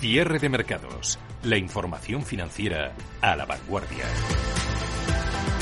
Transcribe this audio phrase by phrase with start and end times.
[0.00, 1.18] Cierre de mercados.
[1.42, 4.06] La información financiera a la vanguardia.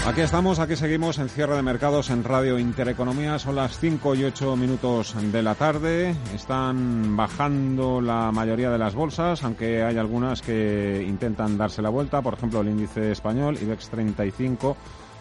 [0.07, 3.41] Aquí estamos, aquí seguimos en cierre de mercados en Radio Intereconomía.
[3.41, 6.15] Son las 5 y 8 minutos de la tarde.
[6.37, 12.23] Están bajando la mayoría de las bolsas, aunque hay algunas que intentan darse la vuelta.
[12.23, 14.77] Por ejemplo, el índice español, IBEX 35,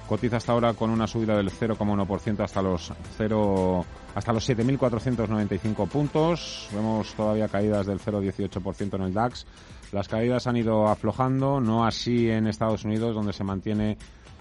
[0.08, 3.86] cotiza hasta ahora con una subida del 0,1% hasta los 0
[4.16, 6.70] hasta los 7.495 puntos.
[6.74, 9.46] Vemos todavía caídas del 0,18% en el DAX.
[9.92, 13.98] Las caídas han ido aflojando, no así en Estados Unidos, donde se mantiene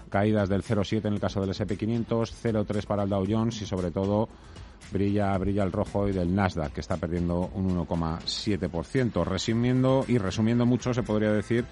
[0.09, 3.91] caídas del 0,7 en el caso del SP500, 0,3 para el Dow Jones y sobre
[3.91, 4.29] todo
[4.91, 9.25] brilla, brilla el rojo hoy del Nasdaq, que está perdiendo un 1,7%.
[9.25, 11.65] Resumiendo y resumiendo mucho, se podría decir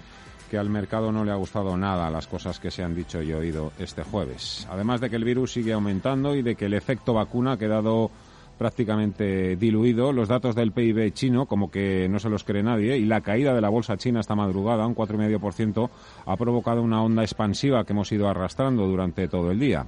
[0.46, 3.32] que al mercado no le ha gustado nada las cosas que se han dicho y
[3.32, 4.66] oído este jueves.
[4.70, 8.10] Además de que el virus sigue aumentando y de que el efecto vacuna ha quedado
[8.58, 10.12] prácticamente diluido.
[10.12, 13.54] Los datos del PIB chino, como que no se los cree nadie, y la caída
[13.54, 15.90] de la bolsa china esta madrugada, un 4,5%,
[16.24, 19.86] ha provocado una onda expansiva que hemos ido arrastrando durante todo el día.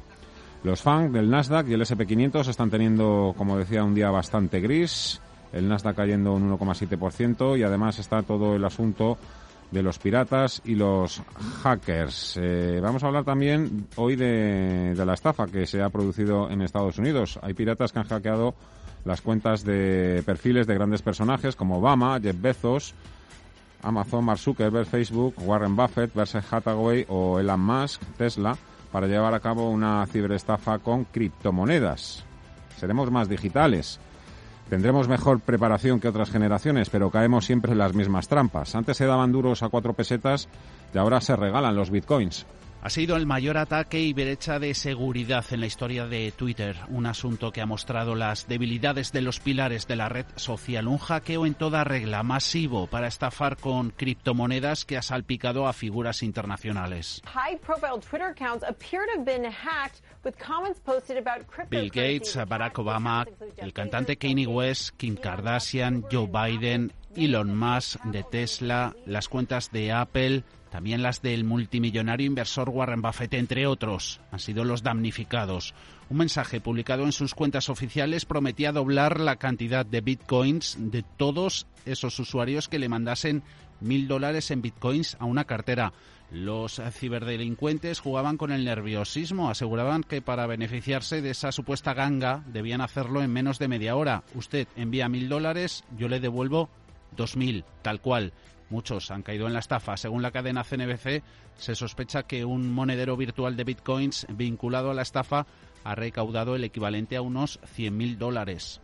[0.65, 5.21] Los FANG del Nasdaq y el SP500 están teniendo, como decía, un día bastante gris.
[5.53, 9.17] El Nasdaq cayendo un 1,7% y además está todo el asunto
[9.71, 11.23] de los piratas y los
[11.63, 12.39] hackers.
[12.41, 16.99] Eh, vamos a hablar también hoy de, la estafa que se ha producido en Estados
[16.99, 17.39] Unidos.
[17.43, 18.55] Hay piratas que han hackeado
[19.05, 22.95] las cuentas de perfiles de grandes personajes como Obama, Jeff Bezos,
[23.83, 28.57] Amazon, Mark Zuckerberg, Facebook, Warren Buffett, Berkshire Hathaway o Elon Musk, Tesla,
[28.91, 32.25] para llevar a cabo una ciberestafa con criptomonedas.
[32.77, 34.01] Seremos más digitales.
[34.69, 38.75] Tendremos mejor preparación que otras generaciones, pero caemos siempre en las mismas trampas.
[38.75, 40.49] Antes se daban duros a cuatro pesetas
[40.95, 42.45] y ahora se regalan los bitcoins.
[42.81, 47.07] Ha sido el mayor ataque y brecha de seguridad en la historia de Twitter, un
[47.07, 51.45] asunto que ha mostrado las debilidades de los pilares de la red social, un hackeo
[51.45, 57.21] en toda regla masivo para estafar con criptomonedas que ha salpicado a figuras internacionales.
[61.69, 68.23] Bill Gates, Barack Obama, el cantante Kanye West, Kim Kardashian, Joe Biden, Elon Musk de
[68.23, 74.39] Tesla, las cuentas de Apple, también las del multimillonario inversor Warren Buffett, entre otros, han
[74.39, 75.75] sido los damnificados.
[76.11, 81.67] Un mensaje publicado en sus cuentas oficiales prometía doblar la cantidad de bitcoins de todos
[81.85, 83.43] esos usuarios que le mandasen
[83.81, 85.93] mil dólares en bitcoins a una cartera.
[86.31, 92.83] Los ciberdelincuentes jugaban con el nerviosismo, aseguraban que para beneficiarse de esa supuesta ganga debían
[92.83, 94.25] hacerlo en menos de media hora.
[94.35, 96.69] Usted envía mil dólares, yo le devuelvo
[97.17, 98.35] dos mil, tal cual.
[98.71, 99.97] Muchos han caído en la estafa.
[99.97, 101.23] Según la cadena CNBC,
[101.57, 105.47] se sospecha que un monedero virtual de bitcoins vinculado a la estafa
[105.85, 108.81] ha recaudado el equivalente a unos 100.000 dólares.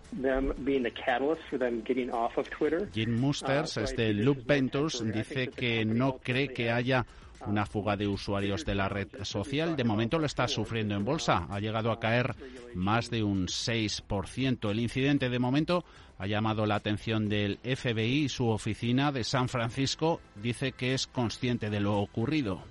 [2.93, 7.05] Jim Musters, desde Loop Ventures, dice que no cree que haya
[7.47, 9.77] una fuga de usuarios de la red social.
[9.77, 11.47] De momento lo está sufriendo en bolsa.
[11.51, 12.35] Ha llegado a caer
[12.75, 14.71] más de un 6%.
[14.71, 15.85] El incidente de momento
[16.19, 21.07] ha llamado la atención del FBI y su oficina de San Francisco dice que es
[21.07, 22.63] consciente de lo ocurrido.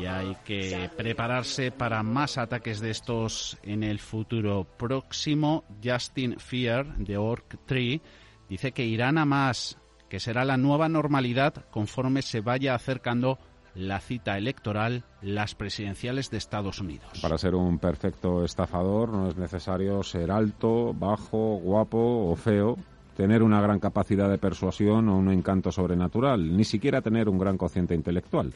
[0.00, 5.64] Y hay que prepararse para más ataques de estos en el futuro próximo.
[5.82, 8.00] Justin Fear de Orc Tree
[8.48, 9.76] dice que irán a más
[10.08, 13.38] que será la nueva normalidad conforme se vaya acercando
[13.74, 17.20] la cita electoral, las presidenciales de Estados Unidos.
[17.22, 22.76] Para ser un perfecto estafador no es necesario ser alto, bajo, guapo o feo,
[23.16, 27.56] tener una gran capacidad de persuasión o un encanto sobrenatural, ni siquiera tener un gran
[27.56, 28.52] cociente intelectual.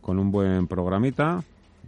[0.00, 1.42] Con un buen programita,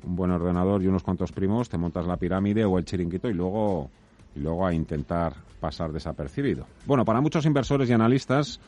[0.04, 3.34] un buen ordenador y unos cuantos primos, te montas la pirámide o el chiringuito y
[3.34, 3.90] luego,
[4.34, 6.66] y luego a intentar pasar desapercibido.
[6.86, 8.60] Bueno, para muchos inversores y analistas,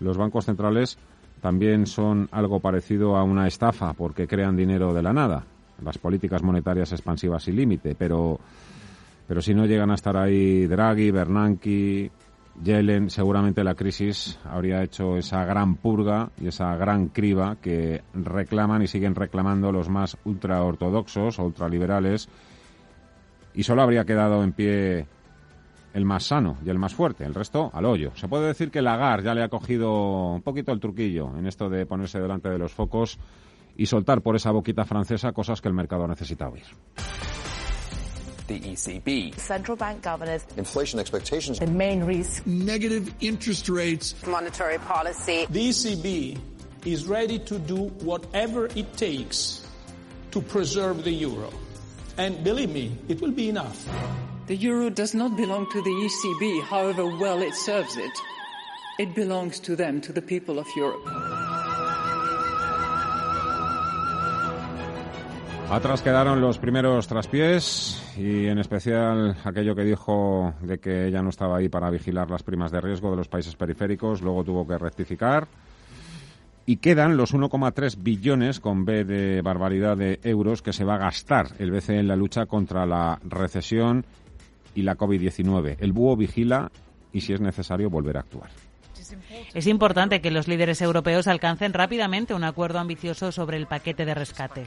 [0.00, 0.98] los bancos centrales
[1.40, 5.44] también son algo parecido a una estafa porque crean dinero de la nada.
[5.84, 8.40] Las políticas monetarias expansivas sin límite, pero,
[9.28, 12.10] pero si no llegan a estar ahí Draghi, Bernanke,
[12.62, 18.82] Yellen, seguramente la crisis habría hecho esa gran purga y esa gran criba que reclaman
[18.82, 22.28] y siguen reclamando los más ultraortodoxos ultraliberales
[23.54, 25.06] y solo habría quedado en pie
[25.96, 28.12] el más sano y el más fuerte, el resto al hoyo.
[28.16, 31.70] Se puede decir que Lagarde ya le ha cogido un poquito el truquillo en esto
[31.70, 33.18] de ponerse delante de los focos
[33.78, 36.64] y soltar por esa boquita francesa cosas que el mercado necesita oír.
[38.46, 39.34] The ECB.
[39.38, 40.46] Central bank governors.
[40.58, 41.58] Inflation expectations.
[41.58, 42.46] The main risk.
[42.46, 44.14] Negative interest rates.
[44.26, 45.46] Monetary policy.
[45.50, 46.38] The ECB
[46.84, 49.66] is ready to do whatever it takes
[50.30, 51.50] to preserve the euro.
[52.18, 53.84] And believe me, it will be enough.
[54.46, 58.12] The euro does not belong to the ECB, however well it serves it.
[58.96, 61.02] It belongs to them, to the people of Europe.
[65.68, 71.30] Atrás quedaron los primeros traspiés y en especial aquello que dijo de que ella no
[71.30, 74.78] estaba ahí para vigilar las primas de riesgo de los países periféricos, luego tuvo que
[74.78, 75.48] rectificar.
[76.66, 80.98] Y quedan los 1,3 billones con B de barbaridad de euros que se va a
[80.98, 84.06] gastar el BCE en la lucha contra la recesión
[84.76, 85.78] y la COVID-19.
[85.80, 86.70] El búho vigila
[87.12, 88.50] y si es necesario volver a actuar.
[89.54, 94.14] Es importante que los líderes europeos alcancen rápidamente un acuerdo ambicioso sobre el paquete de
[94.14, 94.66] rescate.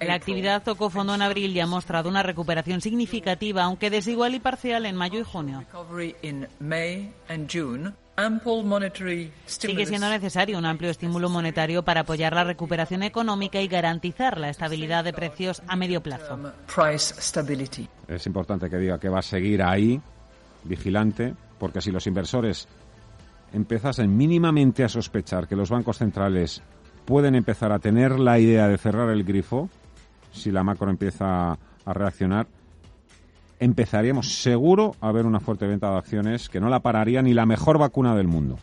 [0.00, 4.40] La actividad tocó fondo en abril y ha mostrado una recuperación significativa, aunque desigual y
[4.40, 5.64] parcial en mayo y junio.
[9.46, 14.48] Sigue siendo necesario un amplio estímulo monetario para apoyar la recuperación económica y garantizar la
[14.48, 16.38] estabilidad de precios a medio plazo.
[18.08, 20.00] Es importante que diga que va a seguir ahí,
[20.64, 22.68] vigilante, porque si los inversores
[23.52, 26.62] empezasen mínimamente a sospechar que los bancos centrales
[27.04, 29.68] pueden empezar a tener la idea de cerrar el grifo,
[30.32, 32.46] si la macro empieza a reaccionar,
[33.60, 37.46] empezaríamos seguro a ver una fuerte venta de acciones que no la pararía ni la
[37.46, 38.58] mejor vacuna del mundo.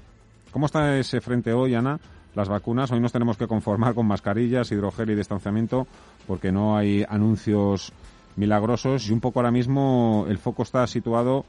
[0.51, 1.99] ¿Cómo está ese frente hoy, Ana?
[2.35, 5.87] Las vacunas, hoy nos tenemos que conformar con mascarillas, hidrogel y distanciamiento
[6.25, 7.93] porque no hay anuncios
[8.35, 11.45] milagrosos y un poco ahora mismo el foco está situado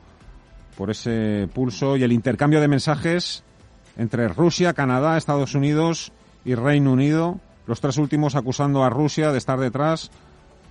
[0.77, 3.43] por ese pulso y el intercambio de mensajes
[3.97, 6.12] entre Rusia, Canadá, Estados Unidos
[6.44, 10.11] y Reino Unido, los tres últimos acusando a Rusia de estar detrás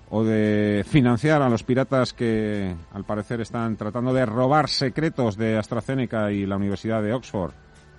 [0.10, 5.58] o de financiar a los piratas que al parecer están tratando de robar secretos de
[5.58, 7.54] AstraZeneca y la Universidad de Oxford,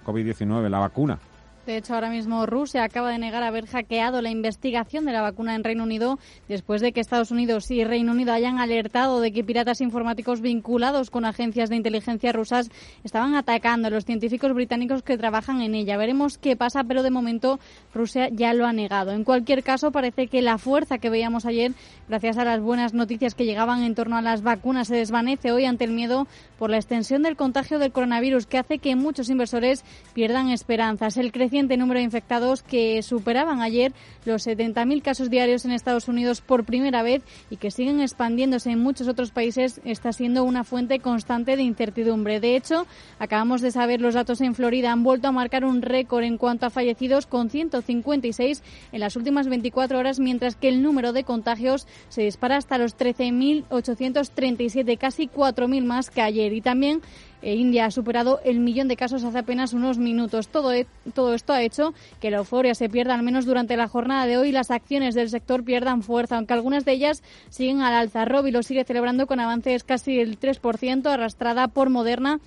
[0.05, 1.19] COVID-19, la vacuna.
[1.69, 5.55] De hecho, ahora mismo Rusia acaba de negar haber hackeado la investigación de la vacuna
[5.55, 6.19] en Reino Unido
[6.49, 11.11] después de que Estados Unidos y Reino Unido hayan alertado de que piratas informáticos vinculados
[11.11, 12.71] con agencias de inteligencia rusas
[13.05, 15.99] estaban atacando a los científicos británicos que trabajan en ella.
[15.99, 17.61] Veremos qué pasa, pero de momento
[17.93, 19.13] Rusia ya lo ha negado.
[19.13, 21.73] En cualquier caso, parece que la fuerza que veíamos ayer,
[22.09, 25.67] gracias a las buenas noticias que llegaban en torno a las vacunas, se desvanece hoy
[25.67, 26.29] ante el miedo
[26.59, 31.19] por la extensión del contagio del coronavirus, que hace que muchos inversores pierdan esperanzas.
[31.19, 31.31] El
[31.67, 33.93] número de infectados que superaban ayer
[34.25, 38.81] los 70.000 casos diarios en Estados Unidos por primera vez y que siguen expandiéndose en
[38.81, 42.41] muchos otros países está siendo una fuente constante de incertidumbre.
[42.41, 42.87] De hecho,
[43.19, 46.67] acabamos de saber los datos en Florida han vuelto a marcar un récord en cuanto
[46.67, 48.63] a fallecidos con 156
[48.93, 52.97] en las últimas 24 horas, mientras que el número de contagios se dispara hasta los
[52.97, 56.53] 13.837, casi 4.000 más que ayer.
[56.53, 57.03] Y también
[57.43, 60.49] India ha superado el millón de casos hace apenas unos minutos.
[60.49, 63.89] Todo, e, todo esto ha hecho que la euforia se pierda al menos durante la
[63.89, 67.95] jornada de hoy las acciones del sector pierdan fuerza, aunque algunas de ellas siguen al
[67.95, 68.25] alza.
[68.25, 72.41] Robi lo sigue celebrando con avances casi del 3%, arrastrada por Moderna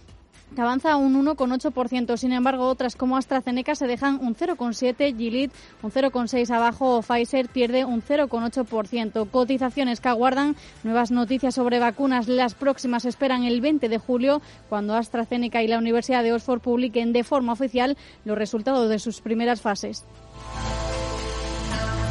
[0.56, 2.18] que avanza un 1,8%.
[2.18, 5.52] Sin embargo, otras como AstraZeneca se dejan un 0,7%, Gilead
[5.82, 9.30] un 0,6% abajo, Pfizer pierde un 0,8%.
[9.30, 12.28] Cotizaciones que aguardan nuevas noticias sobre vacunas.
[12.28, 17.14] Las próximas esperan el 20 de julio, cuando AstraZeneca y la Universidad de Oxford publiquen
[17.14, 20.06] de forma oficial los resultados de sus primeras fases.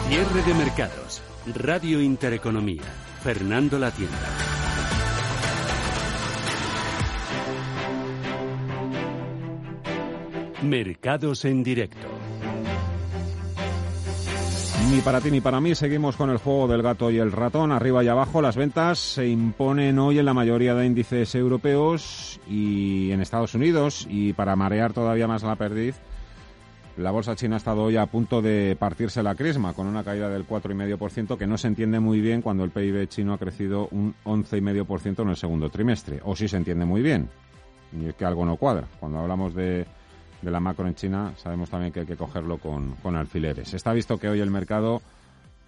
[0.08, 1.22] Cierre de mercados.
[1.54, 2.82] Radio Intereconomía.
[3.22, 4.69] Fernando La Tienda.
[10.62, 12.06] Mercados en directo.
[14.90, 17.72] Ni para ti ni para mí seguimos con el juego del gato y el ratón.
[17.72, 23.10] Arriba y abajo las ventas se imponen hoy en la mayoría de índices europeos y
[23.12, 24.06] en Estados Unidos.
[24.10, 25.96] Y para marear todavía más la perdiz,
[26.96, 30.28] la bolsa china ha estado hoy a punto de partirse la crisma con una caída
[30.28, 34.14] del 4,5% que no se entiende muy bien cuando el PIB chino ha crecido un
[34.24, 36.20] 11,5% en el segundo trimestre.
[36.24, 37.30] O sí se entiende muy bien.
[37.98, 38.86] Y es que algo no cuadra.
[38.98, 39.86] Cuando hablamos de
[40.42, 43.74] de la macro en China, sabemos también que hay que cogerlo con, con alfileres.
[43.74, 45.02] Está visto que hoy el mercado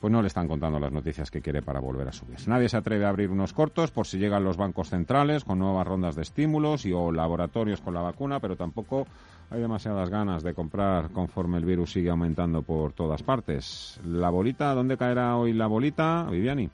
[0.02, 2.36] pues no le están contando las noticias que quiere para volver a subir.
[2.48, 5.86] Nadie se atreve a abrir unos cortos por si llegan los bancos centrales con nuevas
[5.86, 9.06] rondas de estímulos y o laboratorios con la vacuna, pero tampoco
[9.48, 14.00] hay demasiadas ganas de comprar conforme el virus sigue aumentando por todas partes.
[14.04, 16.68] La bolita, ¿dónde caerá hoy la bolita, Viviani?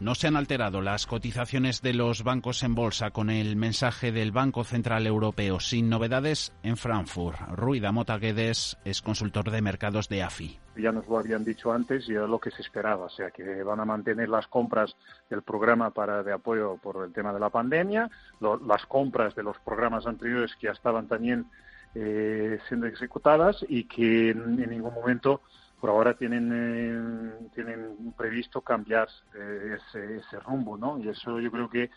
[0.00, 4.30] No se han alterado las cotizaciones de los bancos en bolsa con el mensaje del
[4.30, 7.40] Banco Central Europeo sin novedades en Frankfurt.
[7.50, 10.60] Ruida Motaguedes es consultor de mercados de AFI.
[10.76, 13.64] Ya nos lo habían dicho antes y era lo que se esperaba, o sea que
[13.64, 14.94] van a mantener las compras
[15.28, 18.08] del programa para de apoyo por el tema de la pandemia,
[18.40, 21.46] las compras de los programas anteriores que ya estaban también
[21.96, 25.40] eh, siendo ejecutadas y que en ningún momento
[25.80, 30.98] por ahora tienen eh, tienen previsto cambiar eh, ese, ese rumbo, ¿no?
[30.98, 31.90] Y eso yo creo que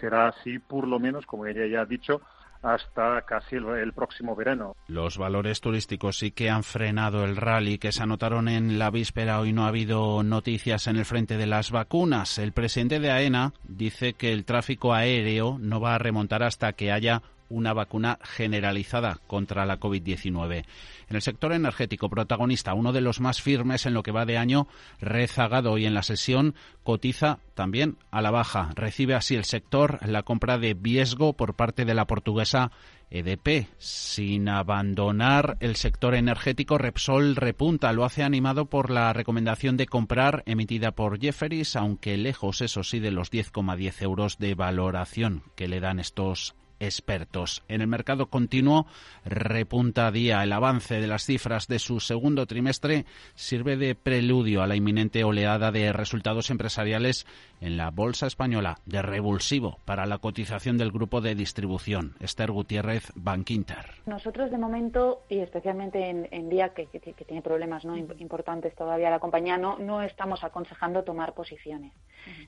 [0.00, 2.20] será así, por lo menos, como ella ya ha dicho,
[2.62, 4.76] hasta casi el, próximo verano.
[4.88, 9.40] Los valores turísticos sí que han frenado el rally que se anotaron en la víspera.
[9.40, 12.38] Hoy no ha habido noticias en el frente de las vacunas.
[12.38, 16.92] El presidente de AENA dice que el tráfico aéreo no va a remontar hasta que
[16.92, 20.64] haya una vacuna generalizada contra la COVID-19.
[21.08, 24.38] En el sector energético, protagonista, uno de los más firmes en lo que va de
[24.38, 24.68] año,
[25.00, 28.70] rezagado hoy en la sesión, cotiza también a la baja.
[28.74, 32.70] Recibe así el sector la compra de Viesgo por parte de la portuguesa
[33.10, 33.68] EDP.
[33.78, 37.92] Sin abandonar el sector energético, Repsol repunta.
[37.92, 43.00] Lo hace animado por la recomendación de comprar emitida por Jefferies, aunque lejos, eso sí,
[43.00, 47.62] de los 10,10 euros de valoración que le dan estos expertos.
[47.68, 48.86] En el mercado continuo
[49.24, 50.42] repunta día.
[50.42, 53.04] El avance de las cifras de su segundo trimestre
[53.34, 57.26] sirve de preludio a la inminente oleada de resultados empresariales
[57.60, 62.14] en la bolsa española, de revulsivo para la cotización del grupo de distribución.
[62.20, 63.86] Esther Gutiérrez, Bankinter.
[64.06, 67.96] Nosotros de momento, y especialmente en, día que, tiene problemas ¿no?
[67.96, 71.92] importantes todavía la compañía, no, no estamos aconsejando tomar posiciones.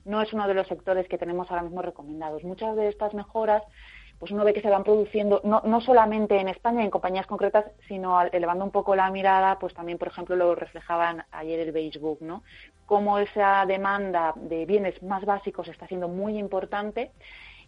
[0.05, 2.43] No es uno de los sectores que tenemos ahora mismo recomendados.
[2.43, 3.63] Muchas de estas mejoras
[4.21, 7.65] pues uno ve que se van produciendo no, no solamente en España, en compañías concretas,
[7.87, 12.19] sino elevando un poco la mirada, pues también, por ejemplo, lo reflejaban ayer el Facebook,
[12.21, 12.43] ¿no?
[12.85, 17.09] Cómo esa demanda de bienes más básicos está siendo muy importante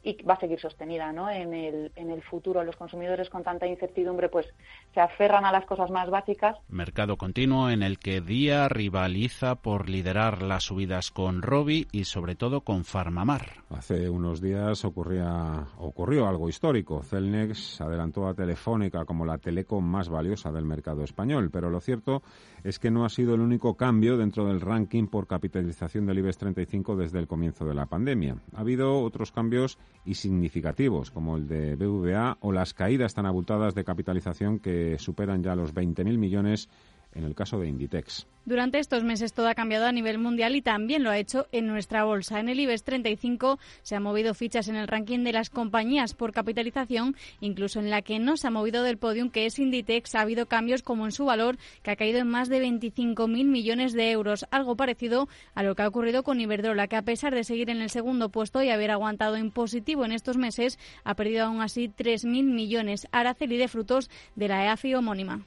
[0.03, 1.29] y va a seguir sostenida ¿no?
[1.29, 2.63] en, el, en el futuro.
[2.63, 4.47] Los consumidores con tanta incertidumbre pues
[4.93, 6.57] se aferran a las cosas más básicas.
[6.67, 12.35] Mercado continuo en el que Día rivaliza por liderar las subidas con Robi y sobre
[12.35, 13.63] todo con Farmamar.
[13.69, 17.01] Hace unos días ocurría, ocurrió algo histórico.
[17.03, 22.21] Celnex adelantó a Telefónica como la teleco más valiosa del mercado español, pero lo cierto
[22.63, 26.37] es que no ha sido el único cambio dentro del ranking por capitalización del IBEX
[26.37, 28.37] 35 desde el comienzo de la pandemia.
[28.55, 33.75] Ha habido otros cambios y significativos, como el de BVA o las caídas tan abultadas
[33.75, 36.69] de capitalización que superan ya los 20.000 millones
[37.15, 38.27] en el caso de Inditex.
[38.45, 41.65] Durante estos meses todo ha cambiado a nivel mundial y también lo ha hecho en
[41.65, 42.41] nuestra bolsa.
[42.41, 46.33] En el IBEX 35 se han movido fichas en el ranking de las compañías por
[46.33, 50.15] capitalización, incluso en la que no se ha movido del podium, que es Inditex.
[50.15, 53.93] Ha habido cambios como en su valor, que ha caído en más de 25.000 millones
[53.93, 57.45] de euros, algo parecido a lo que ha ocurrido con Iberdrola, que a pesar de
[57.45, 61.45] seguir en el segundo puesto y haber aguantado en positivo en estos meses, ha perdido
[61.45, 63.07] aún así 3.000 millones.
[63.13, 65.45] Araceli de frutos de la EAFI homónima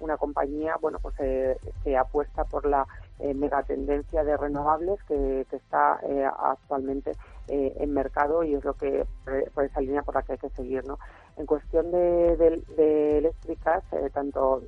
[0.00, 2.86] una compañía bueno pues eh, que apuesta por la
[3.18, 7.12] eh, megatendencia de renovables que, está eh, actualmente
[7.48, 9.06] eh, en mercado y es lo que
[9.54, 10.98] por esa línea por la que hay que seguir no
[11.36, 12.36] en cuestión de,
[12.76, 14.62] de eléctricas tanto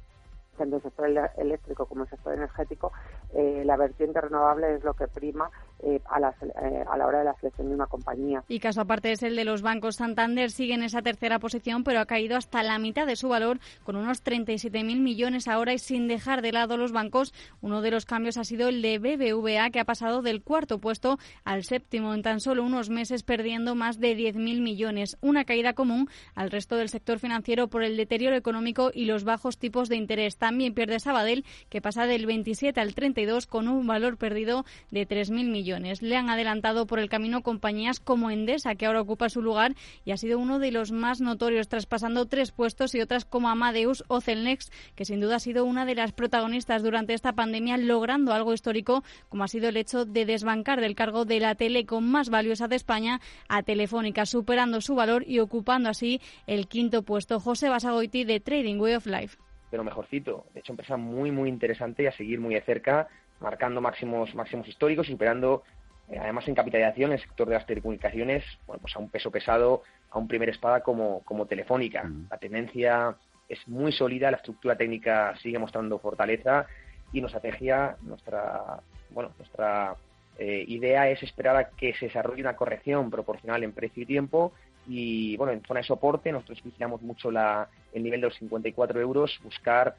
[0.56, 2.92] tanto el sector eléctrico como el sector energético,
[3.34, 5.50] eh, la vertiente renovable es lo que prima
[5.84, 8.44] eh, a, la, eh, a la hora de la selección de una compañía.
[8.46, 9.96] Y caso aparte es el de los bancos.
[9.96, 13.58] Santander sigue en esa tercera posición, pero ha caído hasta la mitad de su valor,
[13.82, 17.34] con unos 37.000 millones ahora y sin dejar de lado los bancos.
[17.62, 21.18] Uno de los cambios ha sido el de BBVA, que ha pasado del cuarto puesto
[21.44, 25.16] al séptimo en tan solo unos meses, perdiendo más de 10.000 millones.
[25.20, 29.58] Una caída común al resto del sector financiero por el deterioro económico y los bajos
[29.58, 30.36] tipos de interés.
[30.36, 35.50] También pierde Sabadell, que pasa del 27 al 32 con un valor perdido de 3.000
[35.50, 35.71] millones.
[35.78, 39.74] Le han adelantado por el camino compañías como Endesa, que ahora ocupa su lugar
[40.04, 44.04] y ha sido uno de los más notorios, traspasando tres puestos, y otras como Amadeus
[44.08, 48.32] o Celnex, que sin duda ha sido una de las protagonistas durante esta pandemia, logrando
[48.32, 52.30] algo histórico, como ha sido el hecho de desbancar del cargo de la telecom más
[52.30, 57.40] valiosa de España a Telefónica, superando su valor y ocupando así el quinto puesto.
[57.40, 59.38] José Basagoiti de Trading Way of Life
[59.72, 60.44] de lo mejorcito.
[60.52, 63.08] De hecho, empresa muy, muy interesante y a seguir muy de cerca,
[63.42, 65.62] marcando máximos, máximos históricos, superando,
[66.08, 69.82] eh, además en capitalización, el sector de las telecomunicaciones, bueno, pues a un peso pesado,
[70.10, 72.10] a un primer espada como, como Telefónica.
[72.30, 73.16] La tendencia
[73.48, 76.66] es muy sólida, la estructura técnica sigue mostrando fortaleza
[77.12, 78.80] y nuestra estrategia, nuestra,
[79.10, 79.94] bueno, nuestra
[80.38, 84.52] eh, idea es esperar a que se desarrolle una corrección proporcional en precio y tiempo
[84.86, 89.00] y bueno, en zona de soporte nosotros vigilamos mucho la, el nivel de los 54
[89.00, 89.94] euros, buscar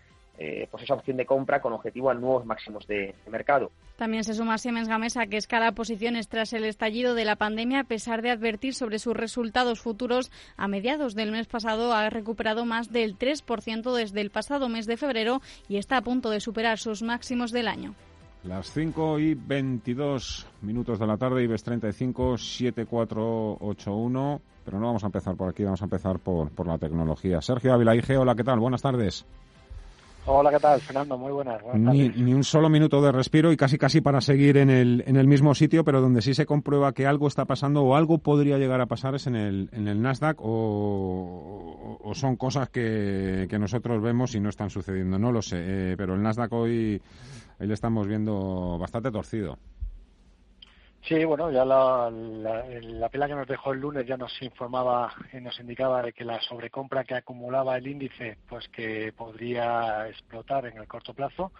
[0.45, 3.71] eh, pues esa opción de compra con objetivo a nuevos máximos de, mercado.
[3.95, 7.83] También se suma Siemens Gamesa, que escala posiciones tras el estallido de la pandemia, a
[7.85, 10.33] pesar de advertir sobre sus resultados futuros.
[10.57, 14.97] A mediados del mes pasado ha recuperado más del 3% desde el pasado mes de
[14.97, 17.95] febrero y está a punto de superar sus máximos del año.
[18.43, 24.41] Las 5 y 22 minutos de la tarde, IBEX 35, 7481.
[24.65, 27.41] Pero no vamos a empezar por aquí, vamos a empezar por, por la tecnología.
[27.41, 28.59] Sergio Ávila, IG, hola, ¿qué tal?
[28.59, 29.25] Buenas tardes.
[30.25, 31.17] Hola, ¿qué tal, Fernando?
[31.17, 31.61] Muy buenas.
[31.73, 35.17] ni, ni, un solo minuto de respiro y casi casi para seguir en el, en
[35.17, 38.57] el mismo sitio, pero donde sí se comprueba que algo está pasando o algo podría
[38.57, 43.59] llegar a pasar es en el, en el Nasdaq o, o son cosas que, que,
[43.59, 45.19] nosotros vemos y no están sucediendo.
[45.19, 47.01] No lo sé, eh, pero el Nasdaq hoy,
[47.59, 49.57] hoy le estamos viendo bastante torcido.
[51.05, 55.41] Sí, bueno, ya la, la, la, que nos dejó el lunes ya nos informaba y
[55.41, 60.77] nos indicaba de que la sobrecompra que acumulaba el índice, pues que podría explotar en
[60.77, 61.51] el corto plazo,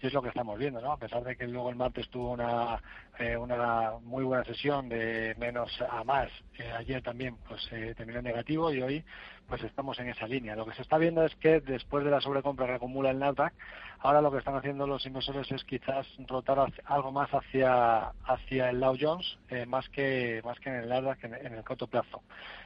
[0.00, 0.92] y es lo que estamos viendo, ¿no?
[0.92, 2.80] A pesar de que luego el martes tuvo una,
[3.18, 8.22] eh, una muy buena sesión de menos a más, eh, ayer también pues eh, terminó
[8.22, 9.04] negativo y hoy
[9.52, 10.56] pues estamos en esa línea.
[10.56, 13.52] Lo que se está viendo es que después de la sobrecompra que acumula el Nasdaq,
[13.98, 18.80] ahora lo que están haciendo los inversores es quizás rotar algo más hacia hacia el
[18.80, 22.22] Dow Jones eh, más que más que en el Nasdaq en, en, el corto plazo.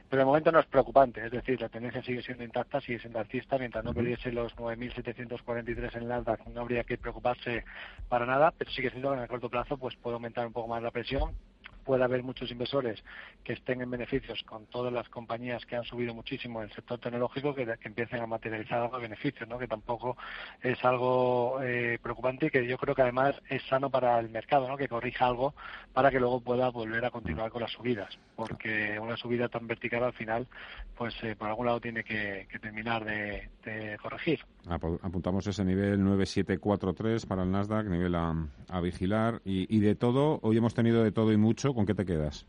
[0.09, 3.19] Pero de momento no es preocupante, es decir, la tendencia sigue siendo intacta, sigue siendo
[3.19, 7.65] alcista, mientras no perdiese los 9.743 en el Nasdaq no habría que preocuparse
[8.07, 10.81] para nada, pero sigue siendo en el corto plazo pues puede aumentar un poco más
[10.81, 11.35] la presión
[11.87, 13.01] puede haber muchos inversores
[13.45, 16.99] que estén en beneficios con todas las compañías que han subido muchísimo en el sector
[16.99, 19.57] tecnológico que, empiecen a materializar algo de beneficios, ¿no?
[19.57, 20.17] que tampoco
[20.61, 24.67] es algo eh, preocupante y que yo creo que además es sano para el mercado,
[24.67, 24.75] ¿no?
[24.75, 25.53] que corrija algo
[25.93, 30.03] para que luego pueda volver a continuar con las subidas, porque una subida tan vertical
[30.03, 30.45] al final,
[30.97, 33.47] pues eh, por algún lado tiene que, terminar de,
[34.01, 34.41] corregir.
[34.67, 38.35] Apuntamos ese nivel 9743 para el Nasdaq, nivel a,
[38.81, 42.43] vigilar y de todo, hoy hemos tenido de todo y mucho ¿con qué te quedas?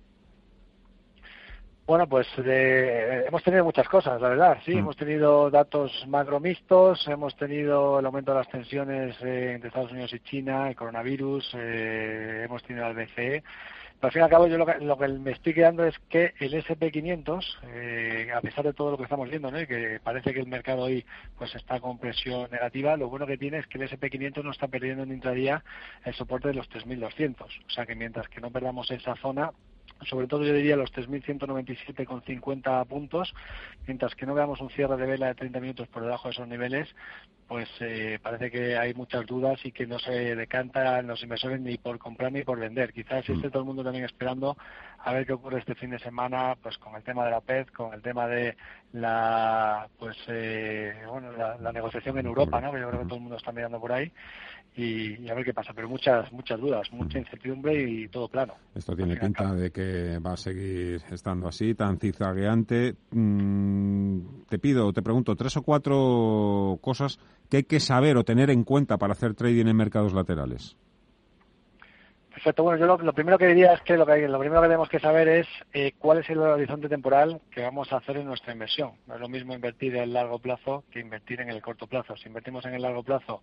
[1.86, 4.56] Bueno, pues eh, hemos tenido muchas cosas, la verdad.
[4.64, 4.78] Sí, mm.
[4.78, 9.92] hemos tenido datos macro mixtos, hemos tenido el aumento de las tensiones eh, entre Estados
[9.92, 13.42] Unidos y China, el coronavirus, eh, hemos tenido el BCE.
[14.00, 15.98] Pero al fin y al cabo, yo lo que, lo que me estoy quedando es
[16.08, 20.32] que el SP500, eh, a pesar de todo lo que estamos viendo, y que parece
[20.32, 21.04] que el mercado hoy
[21.36, 24.68] pues está con presión negativa, lo bueno que tiene es que el SP500 no está
[24.68, 25.64] perdiendo en intradía
[26.04, 27.42] el soporte de los 3.200.
[27.42, 29.50] O sea que mientras que no perdamos esa zona,
[30.06, 33.34] sobre todo yo diría los 3.197,50 puntos,
[33.86, 36.48] mientras que no veamos un cierre de vela de 30 minutos por debajo de esos
[36.48, 36.88] niveles,
[37.46, 41.78] pues eh, parece que hay muchas dudas y que no se decantan los inversores ni
[41.78, 42.92] por comprar ni por vender.
[42.92, 43.50] Quizás esté mm.
[43.50, 44.56] todo el mundo también esperando
[44.98, 47.68] a ver qué ocurre este fin de semana, pues con el tema de la PED,
[47.68, 48.54] con el tema de
[48.92, 52.70] la, pues eh, bueno, la, la, negociación en Europa, ¿no?
[52.70, 54.12] Que yo creo que todo el mundo está mirando por ahí
[54.78, 55.72] y, y, a ver qué pasa.
[55.74, 58.54] Pero muchas, muchas dudas, mucha incertidumbre y todo plano.
[58.74, 62.94] Esto tiene pinta de que va a seguir estando así, tan zigzagueante.
[63.10, 68.50] Mm, te pido, te pregunto, tres o cuatro cosas que hay que saber o tener
[68.50, 70.76] en cuenta para hacer trading en mercados laterales.
[72.38, 72.62] Perfecto.
[72.62, 74.88] Bueno, yo lo, lo, primero que diría es que lo, que lo primero que tenemos
[74.88, 78.52] que saber es eh, cuál es el horizonte temporal que vamos a hacer en nuestra
[78.52, 78.92] inversión.
[79.08, 82.16] No es lo mismo invertir en el largo plazo que invertir en el corto plazo.
[82.16, 83.42] Si invertimos en el largo plazo,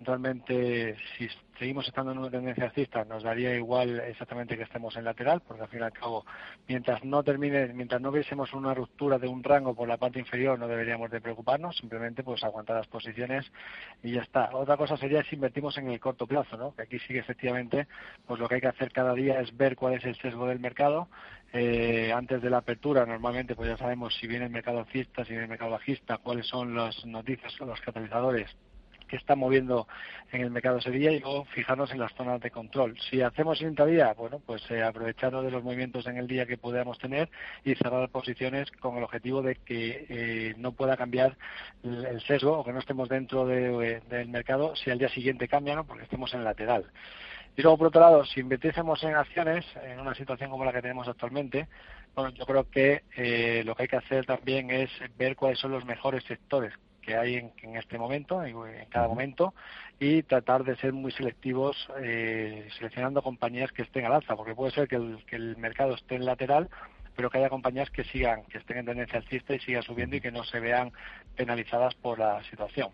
[0.00, 1.28] realmente si
[1.58, 5.62] seguimos estando en una tendencia alcista, nos daría igual exactamente que estemos en lateral, porque
[5.62, 6.24] al fin y al cabo,
[6.68, 10.58] mientras no termine, mientras no viésemos una ruptura de un rango por la parte inferior,
[10.58, 13.50] no deberíamos de preocuparnos, simplemente pues aguantar las posiciones
[14.02, 14.50] y ya está.
[14.52, 16.74] Otra cosa sería si invertimos en el corto plazo, ¿no?
[16.74, 17.86] Que aquí sí efectivamente,
[18.26, 20.60] pues lo que hay que hacer cada día es ver cuál es el sesgo del
[20.60, 21.08] mercado.
[21.52, 25.30] Eh, antes de la apertura, normalmente, pues ya sabemos si viene el mercado alcista, si
[25.30, 28.54] viene el mercado bajista, cuáles son las noticias, los catalizadores
[29.06, 29.86] que está moviendo
[30.32, 32.96] en el mercado Sevilla y luego fijarnos en las zonas de control.
[33.10, 36.98] Si hacemos intradía, bueno, pues eh, aprovechando de los movimientos en el día que podamos
[36.98, 37.28] tener
[37.64, 41.36] y cerrar posiciones con el objetivo de que eh, no pueda cambiar
[41.82, 45.48] el sesgo o que no estemos dentro de, eh, del mercado si al día siguiente
[45.48, 45.86] cambia, ¿no?
[45.86, 46.86] porque estemos en lateral.
[47.56, 50.82] Y luego, por otro lado, si invirtiésemos en acciones, en una situación como la que
[50.82, 51.68] tenemos actualmente,
[52.14, 55.72] bueno, yo creo que eh, lo que hay que hacer también es ver cuáles son
[55.72, 58.56] los mejores sectores que hay en, en, este momento, en,
[58.90, 59.54] cada momento,
[59.98, 64.72] y tratar de ser muy selectivos eh, seleccionando compañías que estén al alza, porque puede
[64.72, 66.68] ser que el, que el mercado esté en lateral,
[67.14, 70.20] pero que haya compañías que sigan, que estén en tendencia alcista y sigan subiendo y
[70.20, 70.92] que no se vean
[71.36, 72.90] penalizadas por la situación.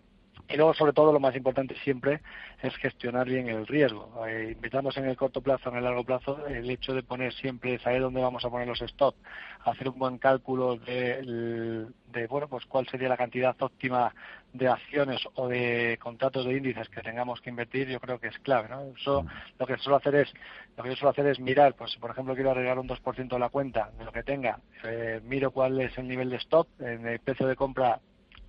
[0.49, 2.21] Y luego, sobre todo, lo más importante siempre
[2.61, 4.13] es gestionar bien el riesgo.
[4.27, 7.79] Eh, invitamos en el corto plazo, en el largo plazo, el hecho de poner siempre,
[7.79, 9.15] saber dónde vamos a poner los stop,
[9.63, 14.13] hacer un buen cálculo de, de, bueno, pues cuál sería la cantidad óptima
[14.51, 18.37] de acciones o de contratos de índices que tengamos que invertir, yo creo que es
[18.39, 18.93] clave, ¿no?
[18.95, 19.25] Eso,
[19.57, 20.33] lo que suelo hacer es,
[20.77, 23.39] lo que yo suelo hacer es mirar, pues por ejemplo quiero arreglar un 2% de
[23.39, 27.07] la cuenta, de lo que tenga, eh, miro cuál es el nivel de stop, en
[27.07, 27.99] el precio de compra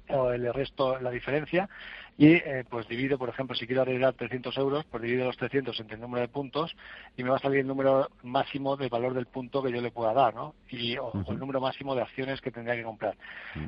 [0.09, 1.69] o el resto, la diferencia,
[2.17, 5.79] y eh, pues divido, por ejemplo, si quiero arriesgar 300 euros, pues divido los 300
[5.81, 6.77] entre el número de puntos
[7.17, 9.91] y me va a salir el número máximo de valor del punto que yo le
[9.91, 10.55] pueda dar, ¿no?
[10.69, 13.17] Y o, el número máximo de acciones que tendría que comprar.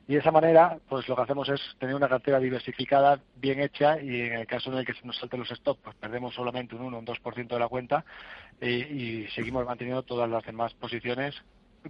[0.06, 4.00] Y de esa manera, pues lo que hacemos es tener una cartera diversificada, bien hecha
[4.00, 6.76] y en el caso en el que se nos salten los stocks, pues perdemos solamente
[6.76, 8.04] un 1 o un 2% de la cuenta
[8.60, 11.34] y seguimos manteniendo todas las demás posiciones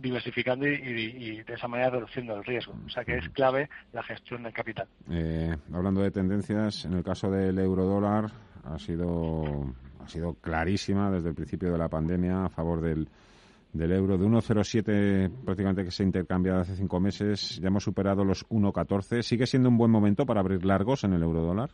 [0.01, 2.75] diversificando y, de esa manera reduciendo el riesgo.
[2.87, 4.87] O sea que es clave la gestión del capital.
[5.11, 8.31] Eh, hablando de tendencias, en el caso del euro dólar
[8.65, 13.09] ha sido, ha sido clarísima desde el principio de la pandemia a favor del,
[13.73, 14.19] del euro.
[14.19, 19.23] De 1,07 prácticamente que se ha intercambiado hace cinco meses, ya hemos superado los 1,14.
[19.23, 21.71] ¿Sigue siendo un buen momento para abrir largos en el euro dólar?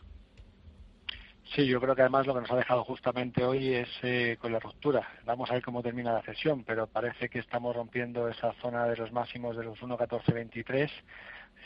[1.43, 4.51] Sí, yo creo que además lo que nos ha dejado justamente hoy es eh, con
[4.51, 5.07] la ruptura.
[5.25, 8.97] Vamos a ver cómo termina la sesión, pero parece que estamos rompiendo esa zona de
[8.97, 10.89] los máximos de los 1.1423.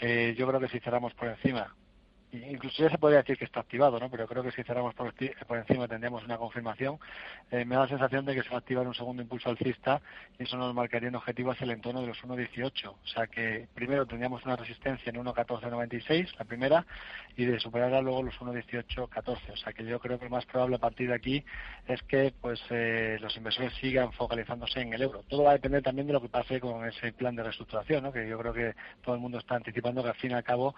[0.02, 1.74] Eh, yo creo que si cerramos por encima
[2.32, 4.10] incluso ya se podría decir que está activado, ¿no?
[4.10, 5.14] Pero creo que si cerramos por,
[5.58, 7.00] encima tendríamos una confirmación.
[7.52, 10.02] Eh, me da la sensación de que se va a activar un segundo impulso alcista
[10.38, 12.88] y eso nos marcaría un objetivo hacia el entorno de los 1.18.
[12.88, 16.86] O sea que primero tendríamos una resistencia en 1.1496, la primera,
[17.36, 19.54] y de superarla luego los 1.1814.
[19.54, 21.46] O sea que yo creo que lo más probable a partir de aquí
[21.88, 25.24] es que pues eh, los inversores sigan focalizándose en el euro.
[25.30, 28.12] Todo va a depender también de lo que pase con ese plan de reestructuración, ¿no?
[28.12, 30.76] Que yo creo que todo el mundo está anticipando que al fin y al cabo,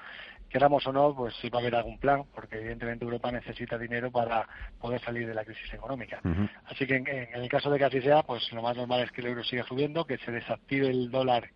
[0.49, 4.11] queramos o no, pues si va a haber algún plan, porque evidentemente Europa necesita dinero
[4.11, 4.47] para
[4.79, 6.21] poder salir de la crisis económica.
[6.65, 9.11] Así que en, en, el caso de que así sea, pues lo más normal es
[9.11, 11.49] que el euro siga subiendo, que se desactive el dólar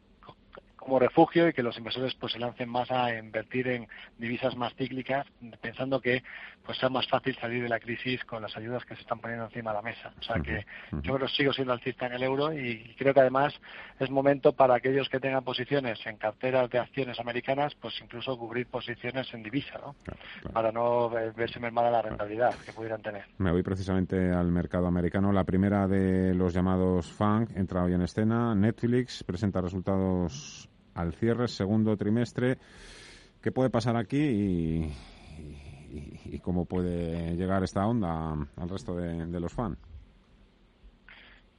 [0.83, 4.73] como refugio y que los inversores pues se lancen más a invertir en divisas más
[4.75, 5.25] cíclicas
[5.61, 6.23] pensando que
[6.65, 9.45] pues sea más fácil salir de la crisis con las ayudas que se están poniendo
[9.45, 10.13] encima de la mesa.
[10.19, 10.65] O sea que
[11.01, 13.53] yo creo que sigo siendo alcista en el euro y creo que además
[13.99, 18.67] es momento para aquellos que tengan posiciones en carteras de acciones americanas pues incluso cubrir
[18.67, 19.95] posiciones en divisa, ¿no?
[20.51, 23.25] Para no verse mermada la rentabilidad que pudieran tener.
[23.37, 25.31] Me voy precisamente al mercado americano.
[25.31, 28.55] La primera de los llamados FANG entra hoy en escena.
[28.55, 32.57] Netflix presenta resultados al cierre, segundo trimestre.
[33.41, 34.93] ¿Qué puede pasar aquí y,
[36.25, 39.77] y, cómo puede llegar esta onda al resto de, los fans?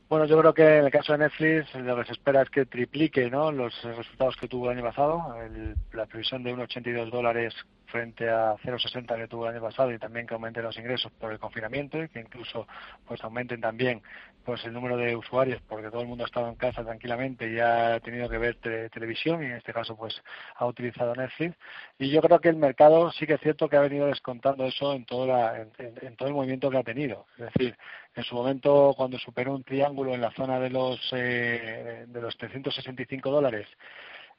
[0.09, 2.67] Bueno, yo creo que en el caso de Netflix lo que se espera es que
[2.67, 3.51] triplique ¿no?
[3.51, 5.35] los resultados que tuvo el año pasado.
[5.93, 7.55] la previsión de 1,82 dólares
[7.87, 11.33] frente a 0,60 que tuvo el año pasado y también que aumenten los ingresos por
[11.33, 12.67] el confinamiento y que incluso
[13.07, 14.03] pues aumenten también
[14.45, 17.59] pues el número de usuarios porque todo el mundo ha estado en casa tranquilamente y
[17.59, 18.57] ha tenido que ver
[18.91, 20.21] televisión y en este caso pues
[20.57, 21.57] ha utilizado Netflix.
[21.99, 24.93] Y yo creo que el mercado sí que es cierto que ha venido descontando eso
[24.93, 27.27] en todo la, en, todo el movimiento que ha tenido.
[27.39, 27.77] Es decir
[28.15, 32.37] en su momento cuando superó un triángulo en la zona de los eh, de los
[32.37, 33.67] 365 dólares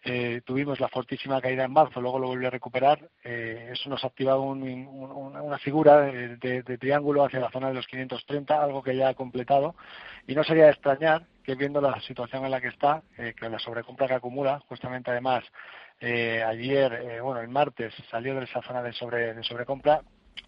[0.08, 3.10] eh, tuvimos la fortísima caída en marzo, luego lo volvió a recuperar.
[3.24, 8.64] Eh, eso nos ha activado una figura de, triángulo hacia la zona de los 530,
[8.64, 9.74] algo que ya ha completado.
[10.28, 13.50] Y no sería de extrañar que viendo la situación en la que está, eh, que
[13.50, 15.44] la sobrecompra que acumula, justamente además
[16.02, 20.02] ayer, bueno, el martes salió de esa zona de, sobre, de sobrecompra,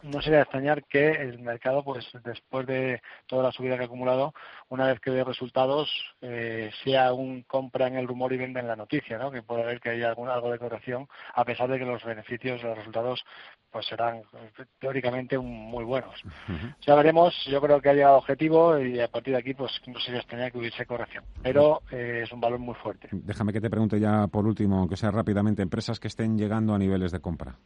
[0.03, 3.85] no sería de extrañar que el mercado, pues después de toda la subida que ha
[3.85, 4.33] acumulado,
[4.69, 5.89] una vez que dé resultados,
[6.21, 9.31] eh, sea un compra en el rumor y venda en la noticia, ¿no?
[9.31, 12.61] Que puede haber que haya algún, algo de corrección, a pesar de que los beneficios,
[12.63, 13.23] los resultados,
[13.71, 14.21] pues serán
[14.79, 16.13] teóricamente muy buenos.
[16.85, 19.99] Ya veremos, yo creo que ha llegado objetivo y a partir de aquí, pues no
[19.99, 21.23] sería extrañar que hubiese corrección.
[21.41, 23.09] Pero eh, es un valor muy fuerte.
[23.11, 26.77] Déjame que te pregunte ya por último, aunque sea rápidamente, empresas que estén llegando a
[26.77, 27.57] niveles de compra.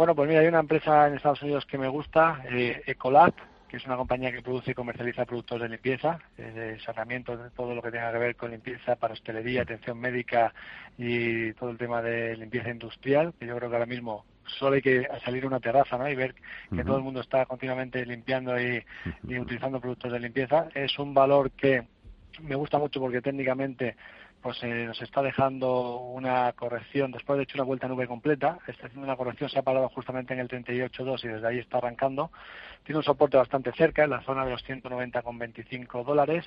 [0.00, 3.34] Bueno, pues mira, hay una empresa en Estados Unidos que me gusta, eh, Ecolab,
[3.68, 7.74] que es una compañía que produce y comercializa productos de limpieza, de saneamiento, de todo
[7.74, 10.54] lo que tenga que ver con limpieza para hostelería, atención médica
[10.96, 14.80] y todo el tema de limpieza industrial, que yo creo que ahora mismo solo hay
[14.80, 16.08] que salir a una terraza ¿no?
[16.08, 16.34] y ver
[16.74, 18.82] que todo el mundo está continuamente limpiando y,
[19.28, 20.68] y utilizando productos de limpieza.
[20.74, 21.86] Es un valor que
[22.40, 23.96] me gusta mucho porque técnicamente
[24.42, 28.86] pues eh, nos está dejando una corrección, después de hecho una vuelta nube completa, está
[28.86, 32.30] haciendo una corrección, se ha parado justamente en el 38.2 y desde ahí está arrancando.
[32.84, 36.46] Tiene un soporte bastante cerca, en la zona de los 190,25 dólares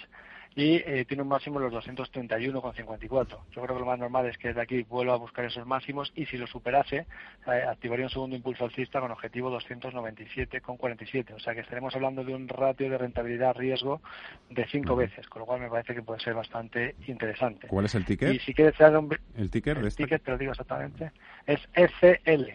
[0.55, 3.27] y eh, tiene un máximo de los 231,54.
[3.51, 6.11] Yo creo que lo más normal es que desde aquí vuelva a buscar esos máximos
[6.15, 7.07] y si lo superase,
[7.47, 11.33] eh, activaría un segundo impulso alcista con objetivo 297,47.
[11.33, 14.01] O sea que estaremos hablando de un ratio de rentabilidad-riesgo
[14.49, 17.67] de cinco veces, con lo cual me parece que puede ser bastante interesante.
[17.67, 18.33] ¿Cuál es el ticket?
[18.33, 19.17] Y si quieres un...
[19.35, 19.77] ¿El ticket?
[19.77, 21.11] El ticket, te lo digo exactamente,
[21.47, 22.47] es FL.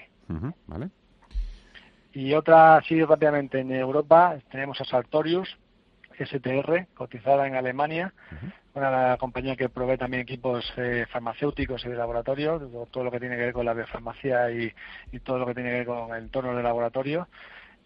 [0.67, 0.91] vale.
[2.13, 5.57] Y otra, así rápidamente, en Europa tenemos a Sartorius,
[6.19, 8.13] STR, cotizada en Alemania,
[8.75, 13.37] una compañía que provee también equipos eh, farmacéuticos y de laboratorio, todo lo que tiene
[13.37, 14.73] que ver con la biofarmacia y,
[15.13, 17.29] y todo lo que tiene que ver con el entorno de laboratorio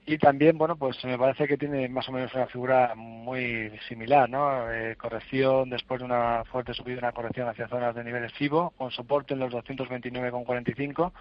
[0.04, 4.28] y también, bueno, pues me parece que tiene más o menos una figura muy similar,
[4.28, 4.70] ¿no?
[4.72, 8.90] Eh, corrección después de una fuerte subida, una corrección hacia zonas de niveles FIBO, con
[8.90, 11.12] soporte en los 229,45,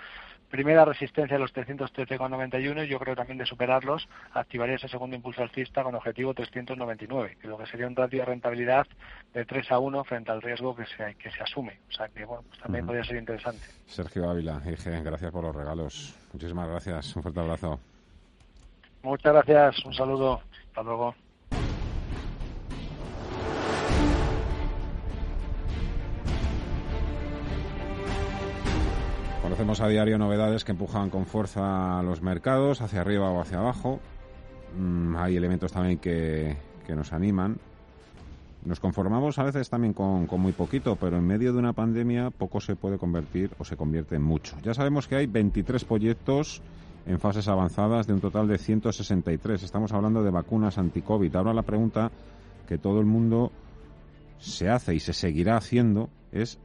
[0.49, 5.43] primera resistencia a los 313,91 y yo creo también de superarlos activaría ese segundo impulso
[5.43, 8.87] alcista con objetivo 399, que lo que sería un ratio de rentabilidad
[9.33, 11.79] de 3 a 1 frente al riesgo que se, que se asume.
[11.87, 13.61] O sea que, bueno, pues también podría ser interesante.
[13.85, 16.15] Sergio Ávila, IG, gracias por los regalos.
[16.33, 17.15] Muchísimas gracias.
[17.15, 17.79] Un fuerte abrazo.
[19.03, 21.15] Muchas gracias, un saludo, hasta luego.
[29.41, 33.99] Conocemos a diario novedades que empujan con fuerza los mercados, hacia arriba o hacia abajo.
[34.77, 37.57] Mm, hay elementos también que, que, nos animan.
[38.63, 42.29] Nos conformamos a veces también con, con, muy poquito, pero en medio de una pandemia
[42.29, 44.55] poco se puede convertir o se convierte en mucho.
[44.61, 46.61] Ya sabemos que hay 23 proyectos
[47.05, 49.63] en fases avanzadas de un total de 163.
[49.63, 51.35] Estamos hablando de vacunas anti-COVID.
[51.35, 52.11] Ahora la pregunta
[52.67, 53.51] que todo el mundo
[54.39, 56.59] se hace y se seguirá haciendo es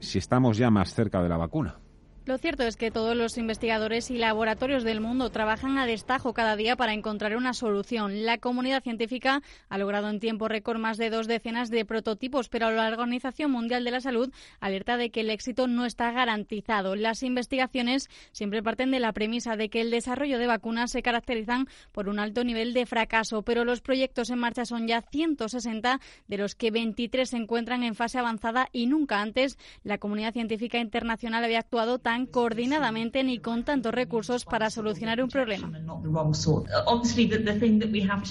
[0.00, 1.81] si estamos ya más cerca de la vacuna.
[2.24, 6.54] Lo cierto es que todos los investigadores y laboratorios del mundo trabajan a destajo cada
[6.54, 8.24] día para encontrar una solución.
[8.24, 12.70] La comunidad científica ha logrado en tiempo récord más de dos decenas de prototipos, pero
[12.70, 16.94] la Organización Mundial de la Salud alerta de que el éxito no está garantizado.
[16.94, 21.66] Las investigaciones siempre parten de la premisa de que el desarrollo de vacunas se caracterizan
[21.90, 26.38] por un alto nivel de fracaso, pero los proyectos en marcha son ya 160, de
[26.38, 31.42] los que 23 se encuentran en fase avanzada y nunca antes la comunidad científica internacional
[31.42, 35.70] había actuado tan coordinadamente ni con tantos recursos para solucionar un problema.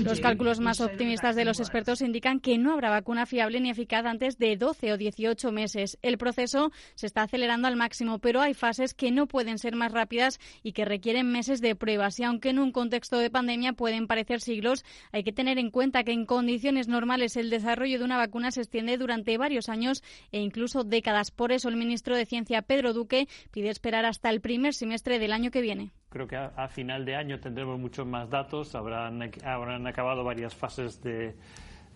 [0.03, 4.05] Los cálculos más optimistas de los expertos indican que no habrá vacuna fiable ni eficaz
[4.05, 5.97] antes de 12 o 18 meses.
[6.01, 9.91] El proceso se está acelerando al máximo, pero hay fases que no pueden ser más
[9.91, 12.19] rápidas y que requieren meses de pruebas.
[12.19, 16.03] Y aunque en un contexto de pandemia pueden parecer siglos, hay que tener en cuenta
[16.03, 20.39] que en condiciones normales el desarrollo de una vacuna se extiende durante varios años e
[20.39, 21.31] incluso décadas.
[21.31, 25.31] Por eso el ministro de Ciencia, Pedro Duque, pide esperar hasta el primer semestre del
[25.31, 25.91] año que viene.
[26.10, 31.01] Creo que a, final de año tendremos muchos más datos, habrán, habrán acabado varias fases
[31.01, 31.36] de,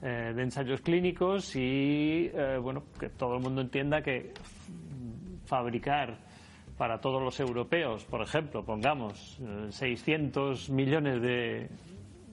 [0.01, 4.33] eh, ensayos clínicos y eh, bueno, que todo el mundo entienda que
[5.45, 6.17] fabricar
[6.77, 11.69] para todos los europeos, por ejemplo, pongamos 600 eh, millones de,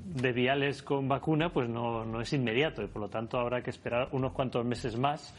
[0.04, 4.08] de viales con vacuna, pues no es inmediato y por lo tanto habrá que esperar
[4.12, 5.34] unos cuantos meses más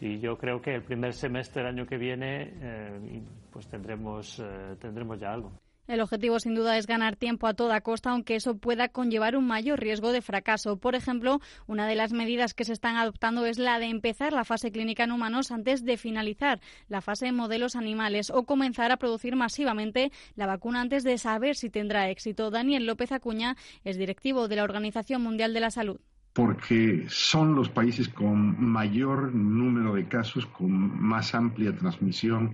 [0.00, 4.76] y yo creo que el primer semestre del año que viene eh, pues tendremos, eh,
[4.80, 5.52] tendremos ya algo.
[5.90, 9.48] El objetivo sin duda es ganar tiempo a toda costa, aunque eso pueda conllevar un
[9.48, 10.76] mayor riesgo de fracaso.
[10.76, 14.44] Por ejemplo, una de las medidas que se están adoptando es la de empezar la
[14.44, 18.98] fase clínica en humanos antes de finalizar la fase en modelos animales o comenzar a
[18.98, 22.52] producir masivamente la vacuna antes de saber si tendrá éxito.
[22.52, 25.98] Daniel López Acuña es directivo de la Organización Mundial de la Salud
[26.32, 30.70] porque son los países con mayor número de casos, con
[31.02, 32.52] más amplia transmisión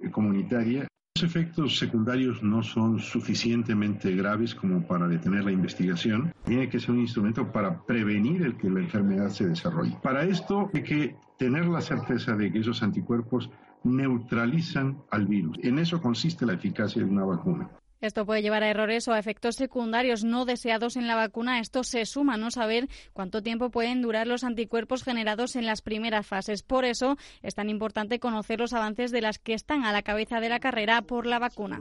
[0.00, 0.88] eh, comunitaria.
[1.14, 6.32] Los efectos secundarios no son suficientemente graves como para detener la investigación.
[6.44, 9.96] Tiene que ser un instrumento para prevenir el que la enfermedad se desarrolle.
[10.02, 13.50] Para esto hay que tener la certeza de que esos anticuerpos
[13.84, 15.58] neutralizan al virus.
[15.62, 17.68] En eso consiste la eficacia de una vacuna.
[18.02, 21.60] Esto puede llevar a errores o a efectos secundarios no deseados en la vacuna.
[21.60, 25.82] Esto se suma a no saber cuánto tiempo pueden durar los anticuerpos generados en las
[25.82, 26.64] primeras fases.
[26.64, 30.40] Por eso es tan importante conocer los avances de las que están a la cabeza
[30.40, 31.80] de la carrera por la vacuna.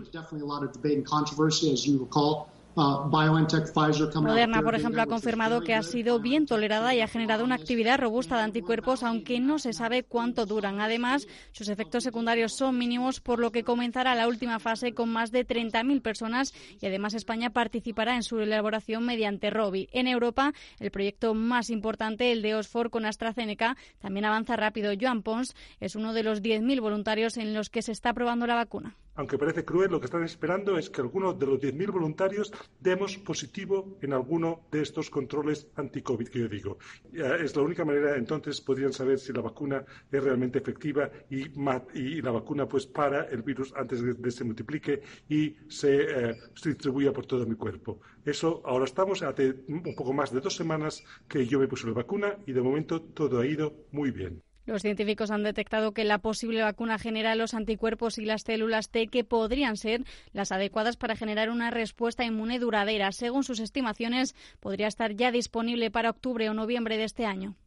[2.74, 7.56] Uh, Moderna, por ejemplo, ha confirmado que ha sido bien tolerada y ha generado una
[7.56, 10.80] actividad robusta de anticuerpos, aunque no se sabe cuánto duran.
[10.80, 15.32] Además, sus efectos secundarios son mínimos, por lo que comenzará la última fase con más
[15.32, 19.90] de 30.000 personas y además España participará en su elaboración mediante ROBI.
[19.92, 24.94] En Europa, el proyecto más importante, el de Oxford con AstraZeneca, también avanza rápido.
[25.00, 28.56] Joan Pons es uno de los 10.000 voluntarios en los que se está probando la
[28.56, 32.52] vacuna aunque parece cruel, lo que están esperando es que alguno de los 10.000 voluntarios
[32.80, 36.80] demos positivo en alguno de estos controles anti-COVID que yo digo.
[37.14, 41.50] Es la única manera, entonces, podrían saber si la vacuna es realmente efectiva y,
[42.22, 46.70] la vacuna pues para el virus antes de que se multiplique y se, eh, se
[46.70, 48.00] distribuya por todo mi cuerpo.
[48.26, 51.94] Eso ahora estamos, hace un poco más de dos semanas que yo me puse la
[51.94, 54.42] vacuna y de momento todo ha ido muy bien.
[54.72, 59.08] Los científicos han detectado que la posible vacuna genera los anticuerpos y las células T
[59.08, 63.12] que podrían ser las adecuadas para generar una respuesta inmune duradera.
[63.12, 67.58] Según sus estimaciones, podría estar ya disponible para octubre o noviembre de este año.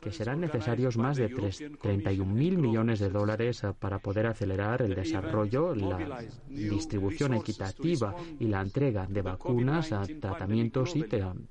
[0.00, 2.24] Que serán necesarios más de 31.000
[2.56, 9.04] millones de dólares eh, para poder acelerar el desarrollo, la distribución equitativa y la entrega
[9.08, 11.02] de vacunas a tratamientos y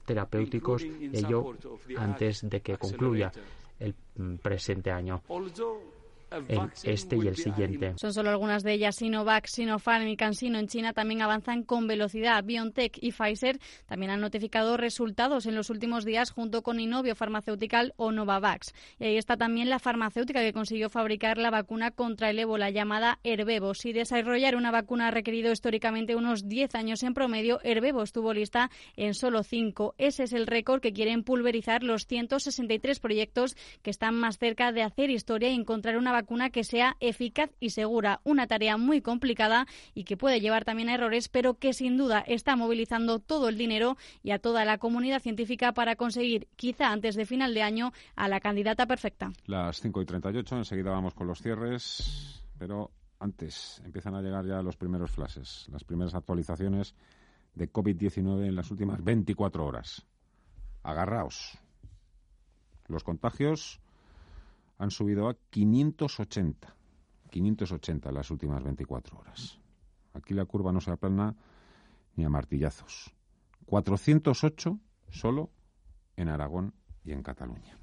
[0.06, 1.54] terapéuticos, ello
[1.98, 3.34] antes de que concluya
[3.80, 5.22] el mm, presente año
[6.48, 7.94] en este y el siguiente.
[7.98, 8.96] Son solo algunas de ellas.
[8.96, 12.44] Sinovac, Sinopharm y CanSino en China también avanzan con velocidad.
[12.44, 17.94] BioNTech y Pfizer también han notificado resultados en los últimos días junto con Inovio Farmacéutical
[17.98, 18.74] o Novavax.
[19.00, 23.20] Y ahí está también la farmacéutica que consiguió fabricar la vacuna contra el ébola llamada
[23.24, 23.74] Herbevo.
[23.74, 28.70] Si desarrollar una vacuna ha requerido históricamente unos 10 años en promedio, Herbevo estuvo lista
[28.96, 29.96] en solo 5.
[29.98, 34.84] Ese es el récord que quieren pulverizar los 163 proyectos que están más cerca de
[34.84, 38.20] hacer historia y encontrar una vacuna que sea eficaz y segura.
[38.24, 42.20] Una tarea muy complicada y que puede llevar también a errores, pero que sin duda
[42.28, 47.16] está movilizando todo el dinero y a toda la comunidad científica para conseguir, quizá antes
[47.16, 49.32] de final de año, a la candidata perfecta.
[49.46, 54.62] Las 5 y 38, enseguida vamos con los cierres, pero antes empiezan a llegar ya
[54.62, 56.96] los primeros flashes, las primeras actualizaciones
[57.54, 60.06] de COVID-19 en las últimas 24 horas.
[60.84, 61.58] Agarraos.
[62.88, 63.80] Los contagios
[64.78, 66.76] han subido a 580.
[67.30, 69.60] 580 en las últimas 24 horas.
[70.14, 71.36] Aquí la curva no se aplana
[72.16, 73.14] ni a martillazos.
[73.66, 75.50] 408 solo
[76.16, 77.78] en Aragón y en Cataluña.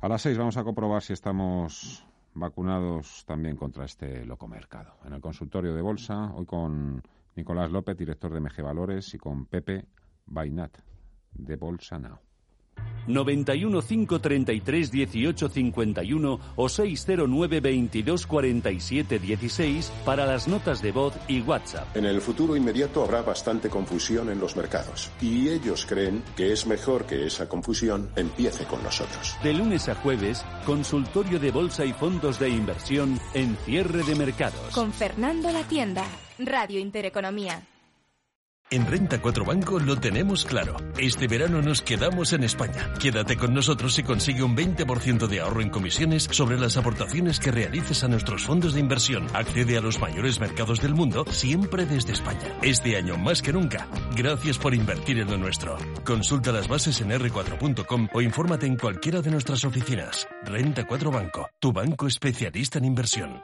[0.00, 4.98] A las 6 vamos a comprobar si estamos vacunados también contra este loco mercado.
[5.04, 7.02] En el consultorio de bolsa, hoy con
[7.36, 9.86] Nicolás López, director de MG Valores, y con Pepe
[10.26, 10.78] Bainat,
[11.32, 12.18] de Bolsa Now.
[13.06, 21.40] 91 533 18 51 o 609 22 47 16 para las notas de voz y
[21.40, 21.96] WhatsApp.
[21.96, 26.66] En el futuro inmediato habrá bastante confusión en los mercados y ellos creen que es
[26.66, 29.36] mejor que esa confusión empiece con nosotros.
[29.42, 34.74] De lunes a jueves, consultorio de bolsa y fondos de inversión en cierre de mercados.
[34.74, 36.04] Con Fernando La Tienda,
[36.38, 37.62] Radio Intereconomía.
[38.70, 40.76] En Renta 4 Banco lo tenemos claro.
[40.98, 42.94] Este verano nos quedamos en España.
[42.98, 47.52] Quédate con nosotros y consigue un 20% de ahorro en comisiones sobre las aportaciones que
[47.52, 49.26] realices a nuestros fondos de inversión.
[49.34, 52.58] Accede a los mayores mercados del mundo siempre desde España.
[52.62, 53.86] Este año más que nunca.
[54.16, 55.76] Gracias por invertir en lo nuestro.
[56.02, 60.26] Consulta las bases en r4.com o infórmate en cualquiera de nuestras oficinas.
[60.42, 63.42] Renta 4 Banco, tu banco especialista en inversión.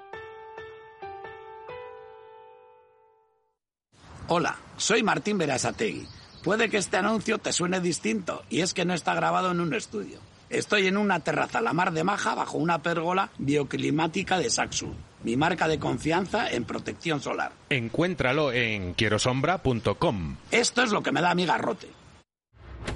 [4.32, 6.06] Hola, soy Martín Berasategui.
[6.42, 9.74] Puede que este anuncio te suene distinto, y es que no está grabado en un
[9.74, 10.18] estudio.
[10.48, 14.92] Estoy en una terraza a la mar de Maja bajo una pérgola bioclimática de Saxo,
[15.22, 17.52] mi marca de confianza en protección solar.
[17.68, 20.36] Encuéntralo en quierosombra.com.
[20.50, 21.88] Esto es lo que me da mi garrote.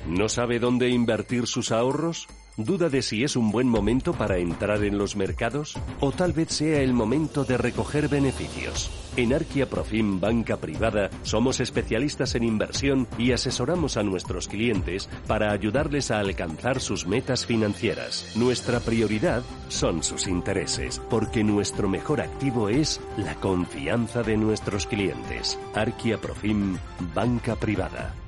[0.09, 2.27] ¿No sabe dónde invertir sus ahorros?
[2.57, 5.77] ¿Duda de si es un buen momento para entrar en los mercados?
[6.01, 8.91] ¿O tal vez sea el momento de recoger beneficios?
[9.17, 15.53] En Arquia Profim Banca Privada somos especialistas en inversión y asesoramos a nuestros clientes para
[15.53, 18.33] ayudarles a alcanzar sus metas financieras.
[18.35, 25.61] Nuestra prioridad son sus intereses, porque nuestro mejor activo es la confianza de nuestros clientes.
[25.75, 26.77] Arquia Profim
[27.15, 28.24] Banca Privada.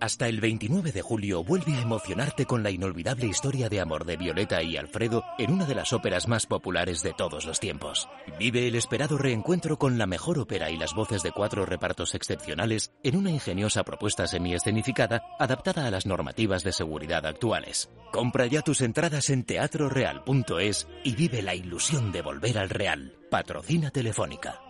[0.00, 4.16] Hasta el 29 de julio vuelve a emocionarte con la inolvidable historia de amor de
[4.16, 8.08] Violeta y Alfredo en una de las óperas más populares de todos los tiempos.
[8.38, 12.92] Vive el esperado reencuentro con la mejor ópera y las voces de cuatro repartos excepcionales
[13.02, 17.90] en una ingeniosa propuesta semi-escenificada adaptada a las normativas de seguridad actuales.
[18.10, 23.12] Compra ya tus entradas en teatroreal.es y vive la ilusión de volver al real.
[23.30, 24.69] Patrocina Telefónica.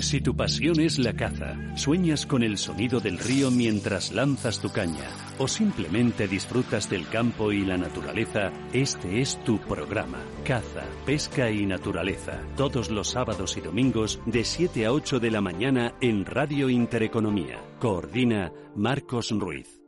[0.00, 4.70] Si tu pasión es la caza, sueñas con el sonido del río mientras lanzas tu
[4.70, 10.18] caña, o simplemente disfrutas del campo y la naturaleza, este es tu programa.
[10.44, 12.40] Caza, pesca y naturaleza.
[12.56, 17.58] Todos los sábados y domingos de 7 a 8 de la mañana en Radio Intereconomía.
[17.80, 19.80] Coordina Marcos Ruiz.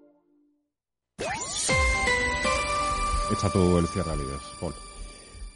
[3.30, 4.14] Echa tú el cierre,
[4.58, 4.87] Paul.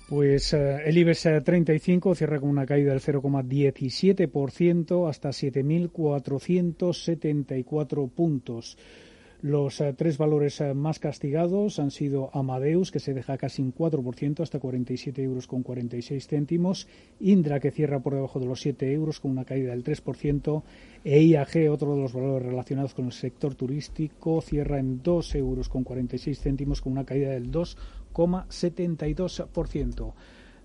[0.08, 8.76] Pues eh, el IBEX 35 cierra con una caída del 0,17% hasta 7.474 puntos.
[9.42, 13.74] Los eh, tres valores eh, más castigados han sido Amadeus, que se deja casi un
[13.74, 16.86] 4%, hasta 47 euros con 46 céntimos,
[17.18, 20.62] Indra, que cierra por debajo de los 7 euros con una caída del 3%,
[21.04, 25.82] e otro de los valores relacionados con el sector turístico, cierra en 2 euros con
[25.82, 27.50] 46 céntimos con una caída del
[28.12, 30.12] 2,72%.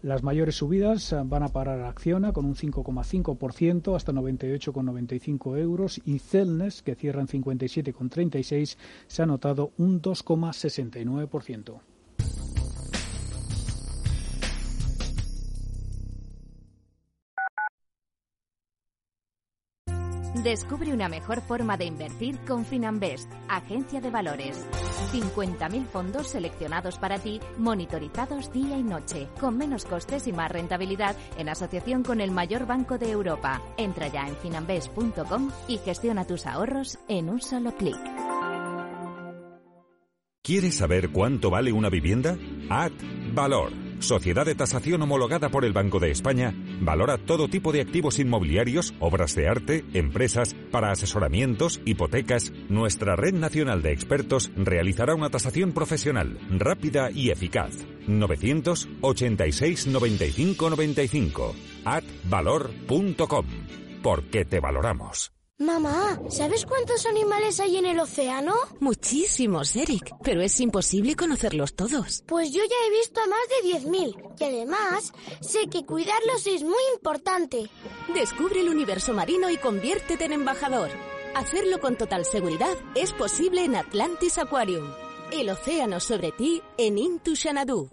[0.03, 5.99] Las mayores subidas eh, van a parar a Acciona con un 5,5% hasta 98,95 euros
[6.05, 8.77] y Celnes, que cierra en 57,36,
[9.07, 11.79] se ha notado un 2,69%.
[20.43, 24.65] Descubre una mejor forma de invertir con Finanbest, agencia de valores.
[25.11, 31.15] 50.000 fondos seleccionados para ti, monitorizados día y noche, con menos costes y más rentabilidad
[31.37, 33.61] en asociación con el mayor banco de Europa.
[33.77, 37.97] Entra ya en finanbest.com y gestiona tus ahorros en un solo clic.
[40.43, 42.37] ¿Quieres saber cuánto vale una vivienda?
[42.69, 42.93] Ad
[43.33, 48.19] Valor Sociedad de tasación homologada por el Banco de España, valora todo tipo de activos
[48.19, 52.51] inmobiliarios, obras de arte, empresas, para asesoramientos, hipotecas.
[52.69, 57.73] Nuestra red nacional de expertos realizará una tasación profesional, rápida y eficaz.
[58.07, 63.45] 986 95 95 atvalor.com.
[64.03, 65.36] Porque te valoramos.
[65.59, 68.53] Mamá, ¿sabes cuántos animales hay en el océano?
[68.79, 72.23] Muchísimos, Eric, pero es imposible conocerlos todos.
[72.27, 76.61] Pues yo ya he visto a más de 10.000 y además sé que cuidarlos es
[76.61, 77.71] muy importante.
[78.13, 80.91] Descubre el universo marino y conviértete en embajador.
[81.35, 84.87] Hacerlo con total seguridad es posible en Atlantis Aquarium.
[85.31, 87.89] El océano sobre ti en Intu Xanadu.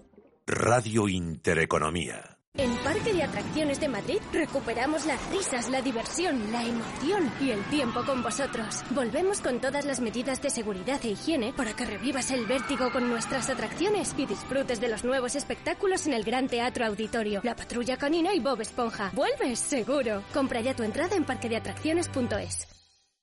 [0.47, 2.34] Radio Intereconomía.
[2.57, 7.61] En Parque de Atracciones de Madrid recuperamos las risas, la diversión, la emoción y el
[7.65, 8.85] tiempo con vosotros.
[8.91, 13.09] Volvemos con todas las medidas de seguridad e higiene para que revivas el vértigo con
[13.09, 17.97] nuestras atracciones y disfrutes de los nuevos espectáculos en el Gran Teatro Auditorio, La Patrulla
[17.97, 19.11] Canina y Bob Esponja.
[19.15, 20.23] ¡Vuelves, seguro!
[20.33, 22.74] Compra ya tu entrada en parquedeatracciones.es.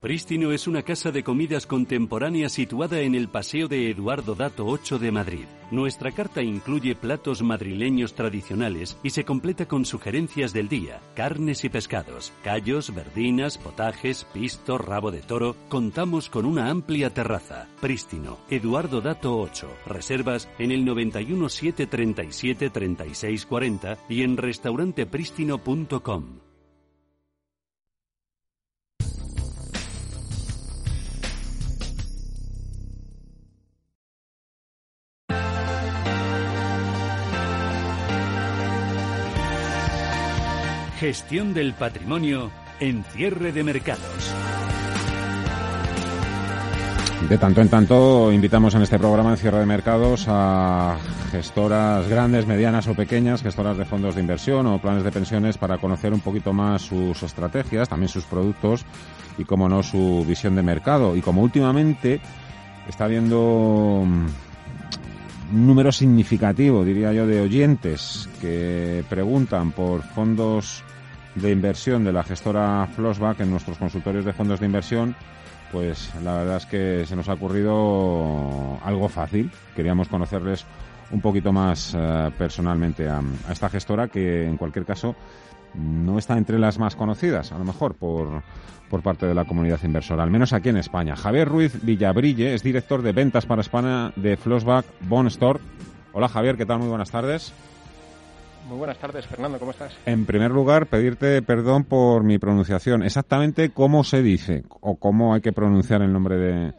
[0.01, 4.97] Prístino es una casa de comidas contemporánea situada en el Paseo de Eduardo Dato 8
[4.97, 5.45] de Madrid.
[5.69, 11.69] Nuestra carta incluye platos madrileños tradicionales y se completa con sugerencias del día, carnes y
[11.69, 15.55] pescados, callos, verdinas, potajes, pisto, rabo de toro.
[15.69, 17.67] Contamos con una amplia terraza.
[17.79, 19.67] Prístino, Eduardo Dato 8.
[19.85, 26.50] Reservas en el 91 737 3640 y en restaurantepristino.com.
[41.01, 44.35] Gestión del patrimonio en cierre de mercados.
[47.27, 50.99] De tanto en tanto invitamos en este programa en cierre de mercados a
[51.31, 55.79] gestoras grandes, medianas o pequeñas, gestoras de fondos de inversión o planes de pensiones para
[55.79, 58.85] conocer un poquito más sus estrategias, también sus productos
[59.39, 61.15] y, como no, su visión de mercado.
[61.15, 62.21] Y como últimamente
[62.87, 64.25] está habiendo mm,
[65.55, 70.83] un número significativo, diría yo, de oyentes que preguntan por fondos
[71.35, 75.15] de inversión de la gestora Flossback en nuestros consultorios de fondos de inversión,
[75.71, 79.49] pues la verdad es que se nos ha ocurrido algo fácil.
[79.75, 80.65] Queríamos conocerles
[81.11, 85.15] un poquito más eh, personalmente a, esta gestora que en cualquier caso
[85.73, 88.43] no está entre las más conocidas, a lo mejor por,
[88.89, 91.15] por parte de la comunidad inversora, al menos aquí en España.
[91.15, 95.59] Javier Ruiz Villabrille es director de ventas para España de Flossback Bond Store.
[96.11, 96.79] Hola Javier, ¿qué tal?
[96.79, 97.53] Muy buenas tardes.
[98.71, 99.93] Muy buenas tardes, Fernando, ¿cómo estás?
[100.05, 103.03] En primer lugar, pedirte perdón por mi pronunciación.
[103.03, 106.73] Exactamente cómo se dice o cómo hay que pronunciar el nombre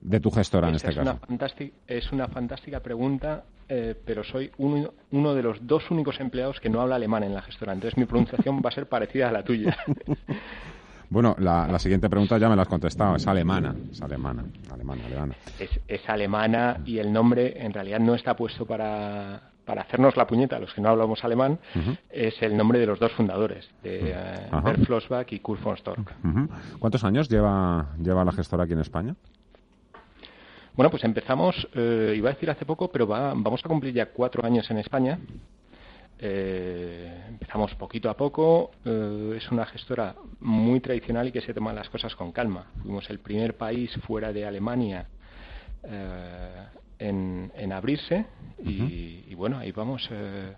[0.00, 1.18] de, tu gestora en este es caso.
[1.28, 1.46] Una
[1.88, 6.70] es una fantástica pregunta, eh, pero soy uno, uno, de los dos únicos empleados que
[6.70, 9.42] no habla alemán en la gestora, entonces mi pronunciación va a ser parecida a la
[9.42, 9.76] tuya.
[11.10, 15.34] Bueno, la, siguiente pregunta ya me la has contestado, es alemana, es alemana, alemana, alemana.
[15.58, 20.58] es alemana y el nombre en realidad no está puesto para, para hacernos la puñeta,
[20.58, 21.58] los que no hablamos alemán,
[22.10, 24.14] es el nombre de los dos fundadores, de
[24.52, 26.14] uh Bert Flossbach y Kurt von Stork.
[26.78, 29.16] ¿Cuántos años lleva, lleva la gestora aquí en España?
[30.74, 34.44] Bueno, pues empezamos, eh, iba a decir hace poco, pero vamos a cumplir ya cuatro
[34.44, 35.18] años en España.
[36.18, 38.72] Eh, empezamos poquito a poco.
[38.84, 42.66] es una gestora muy tradicional y que se toma las cosas con calma.
[42.82, 45.06] Fuimos el primer país fuera de Alemania
[47.08, 48.26] en, abrirse
[48.64, 50.54] y, bueno, ahí vamos eh,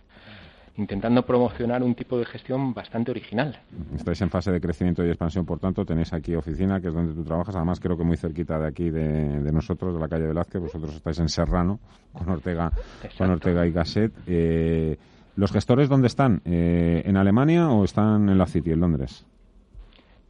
[0.77, 3.59] intentando promocionar un tipo de gestión bastante original.
[3.95, 7.15] Estáis en fase de crecimiento y expansión, por tanto, tenéis aquí oficina, que es donde
[7.15, 10.61] tú trabajas, además creo que muy cerquita de aquí de, nosotros, de la calle Velázquez,
[10.61, 11.79] vosotros estáis en Serrano,
[12.13, 12.73] con Ortega,
[13.17, 14.13] con Ortega y Gasset.
[14.27, 14.97] Eh,
[15.37, 16.43] ¿Los gestores dónde están?
[16.45, 19.27] Eh, ¿En Alemania o están en la City, en Londres?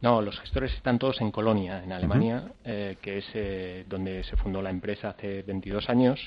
[0.01, 4.61] No, los gestores están todos en Colonia, en Alemania, eh, que es donde se fundó
[4.61, 6.19] la empresa hace 22 años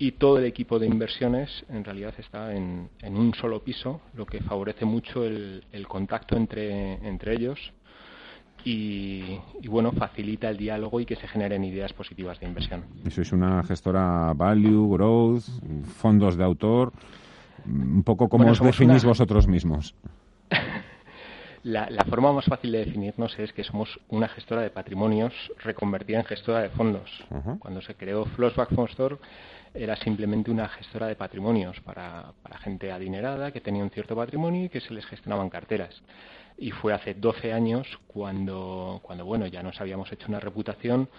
[0.00, 4.40] y todo el equipo de inversiones en realidad está en, un solo piso, lo que
[4.40, 7.58] favorece mucho el, contacto entre, entre ellos
[8.64, 9.38] y,
[9.68, 12.84] bueno, facilita el diálogo y que se generen ideas positivas de inversión.
[13.04, 15.44] Y sois una gestora value, growth,
[16.00, 16.92] fondos de autor,
[17.66, 19.94] un poco como os definís vosotros mismos.
[21.62, 26.24] La, forma más fácil de definirnos es que somos una gestora de patrimonios reconvertida en
[26.24, 27.10] gestora de fondos.
[27.58, 29.16] Cuando se creó Flossback Fondstore
[29.74, 34.68] era simplemente una gestora de patrimonios para, gente adinerada que tenía un cierto patrimonio y
[34.70, 36.02] que se les gestionaban carteras.
[36.56, 41.10] Y fue hace 12 años cuando, cuando bueno, ya nos habíamos hecho una reputación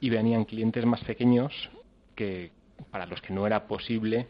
[0.00, 1.52] y venían clientes más pequeños
[2.14, 2.52] que
[2.92, 4.28] para los que no era posible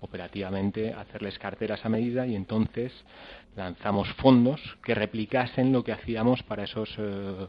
[0.00, 2.92] operativamente hacerles carteras a medida y entonces
[3.56, 7.46] lanzamos fondos que replicasen lo que hacíamos para esos eh,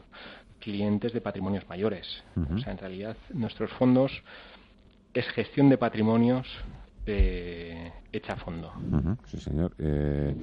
[0.58, 2.22] clientes de patrimonios mayores.
[2.52, 4.12] O sea, en realidad nuestros fondos
[5.14, 6.46] es gestión de patrimonios
[7.06, 8.72] eh, hecha a fondo.
[9.26, 9.72] sí, señor.
[9.78, 10.34] Eh,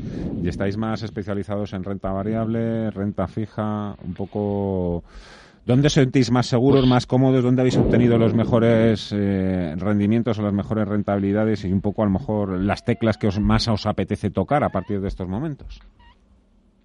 [0.43, 3.95] ¿Y estáis más especializados en renta variable, renta fija?
[4.03, 5.03] Un poco.
[5.68, 7.43] ¿Dónde sentís más seguros, pues más cómodos?
[7.43, 12.05] ¿Dónde habéis obtenido los mejores eh, rendimientos o las mejores rentabilidades y un poco a
[12.05, 15.82] lo mejor las teclas que os, más os apetece tocar a partir de estos momentos?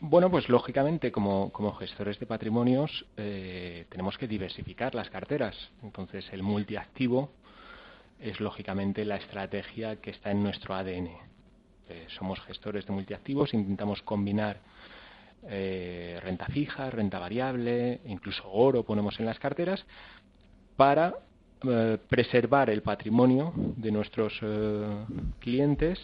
[0.01, 5.55] Bueno, pues lógicamente como, como gestores de patrimonios eh, tenemos que diversificar las carteras.
[5.85, 7.31] Entonces el multiactivo
[8.19, 11.07] es lógicamente la estrategia que está en nuestro ADN.
[11.89, 14.59] Eh, somos gestores de multiactivos, intentamos combinar
[15.49, 19.85] eh, renta fija, renta variable, incluso oro ponemos en las carteras
[20.77, 21.15] para
[21.65, 24.41] eh, preservar el patrimonio de nuestros
[25.39, 25.99] clientes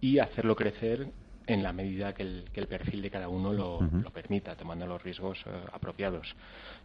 [0.00, 1.08] y hacerlo crecer
[1.46, 5.38] en la medida que el, perfil de cada uno lo, lo permita, tomando los riesgos
[5.72, 6.34] apropiados.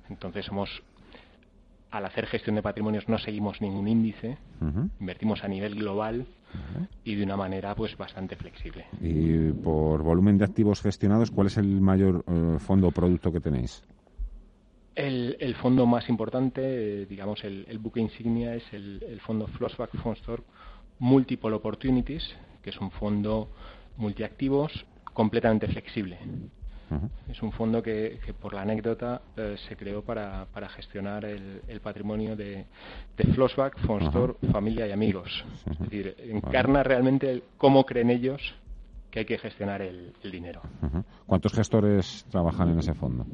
[0.09, 0.69] Entonces somos
[1.91, 4.37] al hacer gestión de patrimonios no seguimos ningún índice,
[4.99, 6.25] invertimos a nivel global
[7.03, 8.85] y de una manera pues bastante flexible.
[9.01, 13.39] Y por volumen de activos gestionados, ¿cuál es el mayor eh, fondo o producto que
[13.39, 13.83] tenéis?
[14.93, 20.43] El, fondo más importante, eh, digamos, el, buque insignia es el, el fondo Flossback Fondstore
[20.99, 23.49] Multiple Opportunities, que es un fondo
[23.97, 26.17] multiactivos completamente flexible.
[27.29, 32.65] Es un fondo que, por la anécdota, eh, se creó para, gestionar el, patrimonio de,
[33.17, 35.43] de Flossback, Fondstore, familia y amigos.
[35.69, 38.41] Es decir, encarna realmente cómo creen ellos
[39.11, 40.61] que hay que gestionar el, dinero.
[41.25, 43.25] ¿Cuántos gestores trabajan en ese fondo?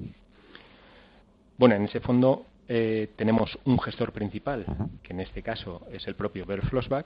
[1.58, 4.66] Bueno, en ese fondo eh, tenemos un gestor principal,
[5.03, 7.05] que en este caso es el propio Bear Flossback,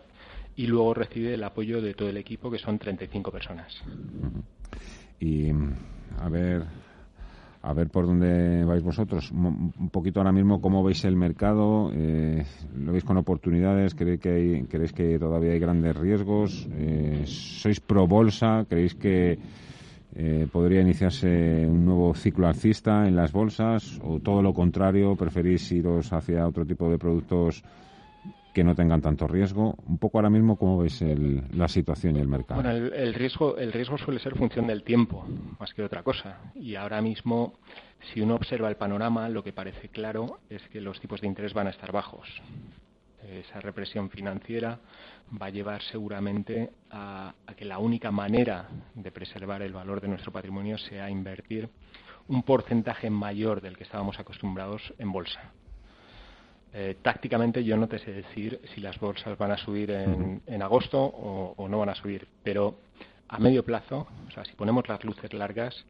[0.56, 3.82] y luego recibe el apoyo de todo el equipo, que son 35 personas.
[5.20, 5.52] Y
[6.20, 6.66] a ver
[7.64, 9.32] a ver por dónde vais vosotros.
[9.32, 11.92] Un poquito ahora mismo, ¿cómo veis el mercado?
[11.94, 12.44] Eh,
[12.76, 13.94] ¿Lo veis con oportunidades?
[13.94, 16.68] ¿Creéis que, hay, ¿Creéis que todavía hay grandes riesgos?
[16.74, 18.66] Eh, ¿Sois pro bolsa?
[18.68, 19.38] ¿Creéis que
[20.16, 24.00] eh, podría iniciarse un nuevo ciclo alcista en las bolsas?
[24.04, 25.16] ¿O todo lo contrario?
[25.16, 27.64] ¿Preferís iros hacia otro tipo de productos
[28.54, 29.76] que no tengan tanto riesgo.
[29.88, 31.02] Un poco ahora mismo, ¿cómo veis
[31.54, 32.62] la situación y el mercado?
[32.62, 35.26] Bueno, el, riesgo, el riesgo suele ser función del tiempo,
[35.60, 36.52] más que otra cosa.
[36.56, 37.60] Y ahora mismo,
[38.14, 41.54] si uno observa el panorama, lo que parece claro es que los tipos de interés
[41.54, 42.28] van a estar bajos.
[43.30, 44.80] Esa represión financiera
[45.42, 50.32] va a llevar seguramente a que la única manera de preservar el valor de nuestro
[50.32, 51.70] patrimonio sea invertir
[52.28, 55.54] un porcentaje mayor del que estábamos acostumbrados en bolsa
[56.74, 61.02] eh, tácticamente yo no te sé decir si las bolsas van a subir en, agosto
[61.04, 62.76] o, no van a subir, pero
[63.28, 65.86] a medio plazo, o sea, si ponemos las luces largas,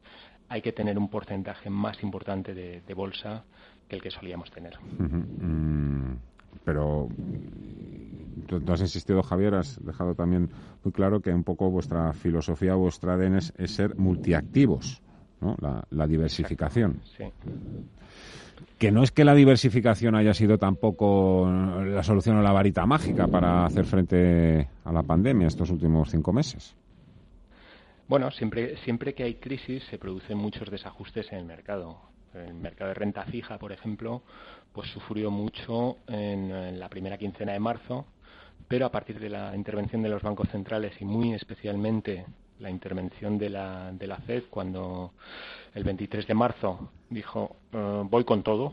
[0.48, 3.44] hay que tener un porcentaje más importante de, bolsa
[3.88, 4.76] que el que solíamos tener.
[4.80, 6.16] Mm,
[6.64, 7.08] pero
[8.48, 10.50] tú, has insistido, Javier, has dejado también
[10.82, 15.00] muy claro que un poco vuestra filosofía, vuestra ADN es, ser multiactivos,
[15.40, 15.56] ¿no?
[15.60, 17.00] la, diversificación.
[17.16, 17.24] Sí
[18.78, 23.26] que no es que la diversificación haya sido tampoco la solución a la varita mágica
[23.28, 26.74] para hacer frente a la pandemia estos últimos cinco meses.
[28.08, 31.98] Bueno, siempre, siempre que hay crisis se producen muchos desajustes en el mercado.
[32.34, 34.22] El mercado de renta fija, por ejemplo,
[34.72, 38.06] pues sufrió mucho en, la primera quincena de marzo,
[38.68, 42.26] pero a partir de la intervención de los bancos centrales y muy especialmente
[42.62, 45.12] la intervención de la, de la Fed cuando
[45.74, 48.72] el 23 de marzo dijo eh, voy con todo,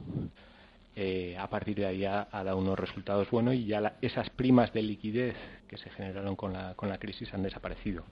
[0.96, 4.84] eh, a partir de ahí ha, dado unos resultados buenos y ya esas primas de
[4.84, 5.36] liquidez
[5.68, 8.04] que se generaron con la, con la crisis han desaparecido.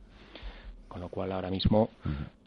[0.88, 1.90] Con lo cual ahora mismo,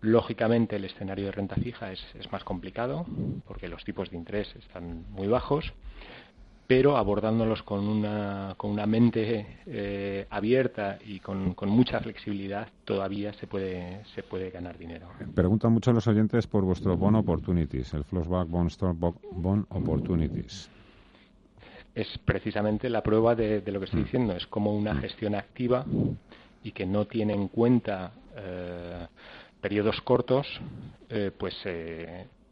[0.00, 3.04] lógicamente, el escenario de renta fija es, es más complicado
[3.46, 5.74] porque los tipos de interés están muy bajos
[6.70, 13.48] pero abordándolos con una, con una mente eh, abierta y con, mucha flexibilidad, todavía se
[13.48, 15.08] puede, se puede ganar dinero.
[15.34, 20.70] Preguntan mucho los oyentes por vuestro Bond Opportunities, el Flashback Bond Store Bond Opportunities.
[21.92, 24.04] Es precisamente la prueba de, lo que estoy mm.
[24.04, 25.00] diciendo, es como una mm.
[25.00, 25.84] gestión activa
[26.62, 29.08] y que no tiene en cuenta eh,
[29.60, 30.46] periodos cortos,
[31.08, 31.52] eh, pues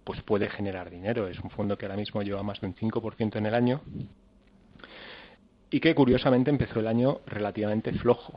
[0.08, 1.28] pues puede generar dinero.
[1.28, 3.82] Es un fondo que ahora mismo lleva más de un 5% en el año
[5.68, 8.32] y que curiosamente empezó el año relativamente flojo.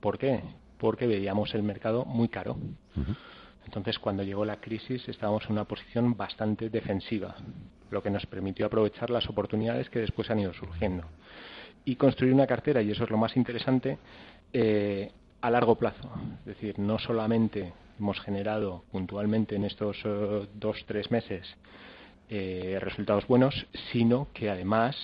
[0.00, 0.40] ¿Por qué?
[0.78, 2.56] Porque veíamos el mercado muy caro.
[3.64, 7.36] Entonces, cuando llegó la crisis, estábamos en una posición bastante defensiva,
[7.92, 11.04] lo que nos permitió aprovechar las oportunidades que después han ido surgiendo.
[11.84, 13.96] Y construir una cartera, y eso es lo más interesante,
[14.52, 16.10] eh, a largo plazo.
[16.40, 21.46] Es decir, no solamente hemos generado puntualmente en estos uh, dos, tres meses
[22.28, 24.96] eh, resultados buenos, sino que además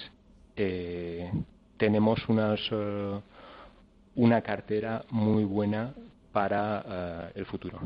[0.57, 1.31] eh,
[1.77, 3.21] tenemos unas, uh,
[4.17, 5.93] una cartera muy buena
[6.33, 7.79] para el futuro.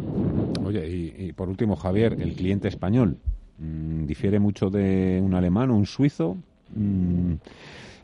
[0.65, 0.89] Oye,
[1.19, 3.17] y, por último, Javier, el cliente español,
[3.59, 6.37] mm, ¿difiere mucho de un alemán o un suizo?
[6.73, 7.35] Mm,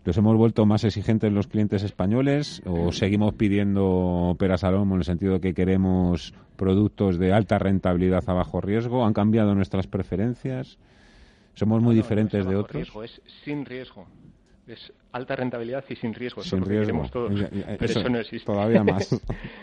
[0.05, 5.05] ¿Los hemos vuelto más exigentes los clientes españoles o seguimos pidiendo peras al en el
[5.05, 9.05] sentido de que queremos productos de alta rentabilidad a bajo riesgo?
[9.05, 10.77] ¿Han cambiado nuestras preferencias?
[11.55, 12.91] ¿Somos muy diferentes de otros?
[13.05, 14.07] es sin riesgo.
[14.67, 16.43] Es alta rentabilidad y sin riesgo.
[16.43, 17.05] Sin riesgo.
[17.81, 18.47] eso, no existe.
[18.47, 19.21] Todavía más.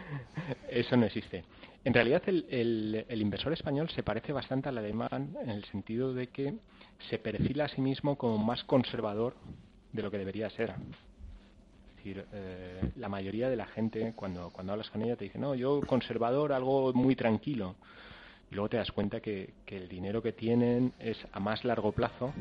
[0.69, 1.43] eso no existe.
[1.83, 6.27] En realidad, el, el, inversor español se parece bastante al alemán en el sentido de
[6.27, 6.53] que
[7.09, 9.35] se perfila a sí mismo como más conservador
[9.91, 10.71] de lo que debería ser.
[10.71, 15.37] Es decir, eh, la mayoría de la gente, cuando, cuando hablas con ella, te dice,
[15.39, 17.75] no, yo conservador, algo muy tranquilo.
[18.51, 21.91] Y luego te das cuenta que, que el dinero que tienen es a más largo
[21.91, 22.33] plazo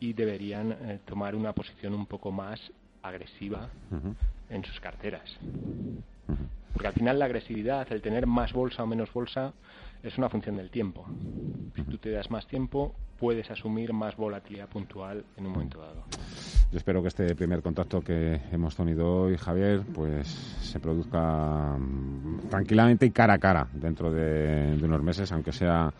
[0.00, 2.60] y deberían eh, tomar una posición un poco más
[3.02, 3.68] agresiva
[4.48, 5.36] en sus carteras.
[6.72, 9.52] Porque al final la agresividad, el tener más bolsa o menos bolsa,
[10.02, 11.06] es una función del tiempo.
[11.88, 16.04] Tú te das más tiempo, puedes asumir más volatilidad puntual en un momento dado.
[16.72, 22.48] Yo espero que este primer contacto que hemos tenido hoy, Javier, pues se produzca mm,
[22.48, 25.92] tranquilamente y cara a cara dentro de, unos meses, aunque sea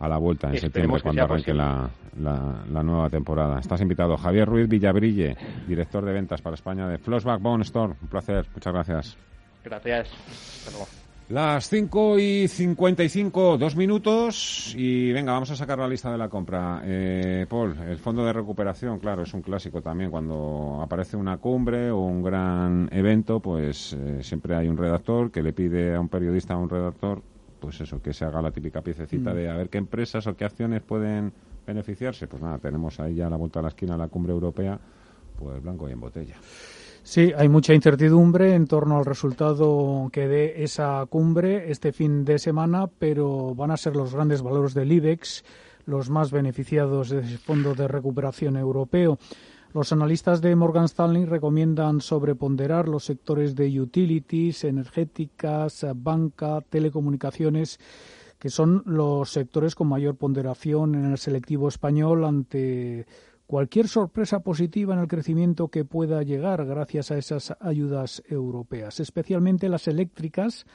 [0.00, 3.60] a la vuelta en septiembre cuando arranque la, la, nueva temporada.
[3.60, 5.36] Estás invitado, Javier Ruiz Villabrille,
[5.68, 7.94] director de ventas para España de Flossback Bone Store.
[8.00, 9.16] Un placer, muchas gracias.
[9.62, 11.03] Gracias.
[11.30, 16.28] Las 5 y 55, dos minutos y venga, vamos a sacar la lista de la
[16.28, 16.82] compra.
[16.84, 20.10] Eh, Paul, el fondo de recuperación, claro, es un clásico también.
[20.10, 25.42] Cuando aparece una cumbre o un gran evento, pues eh, siempre hay un redactor que
[25.42, 27.22] le pide a un periodista, a un redactor,
[27.58, 29.34] pues eso, que se haga la típica piececita mm.
[29.34, 31.32] de a ver qué empresas o qué acciones pueden
[31.66, 32.26] beneficiarse.
[32.26, 34.78] Pues nada, tenemos ahí ya a la vuelta de la esquina la cumbre europea,
[35.38, 36.36] pues blanco y en botella.
[37.06, 42.38] Sí, hay mucha incertidumbre en torno al resultado que dé esa cumbre este fin de
[42.38, 45.44] semana, pero van a ser los grandes valores del IBEX
[45.84, 49.18] los más beneficiados de ese fondo de recuperación europeo.
[49.74, 57.80] Los analistas de Morgan Stanley recomiendan sobreponderar los sectores de utilities, energéticas, banca, telecomunicaciones,
[58.38, 63.04] que son los sectores con mayor ponderación en el selectivo español ante
[63.46, 69.68] cualquier sorpresa positiva en el crecimiento que pueda llegar gracias a esas ayudas europeas, especialmente
[69.68, 70.66] las eléctricas,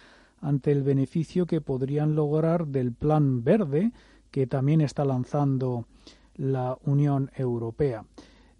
[0.41, 3.91] ante el beneficio que podrían lograr del Plan Verde
[4.31, 5.85] que también está lanzando
[6.35, 8.05] la Unión Europea.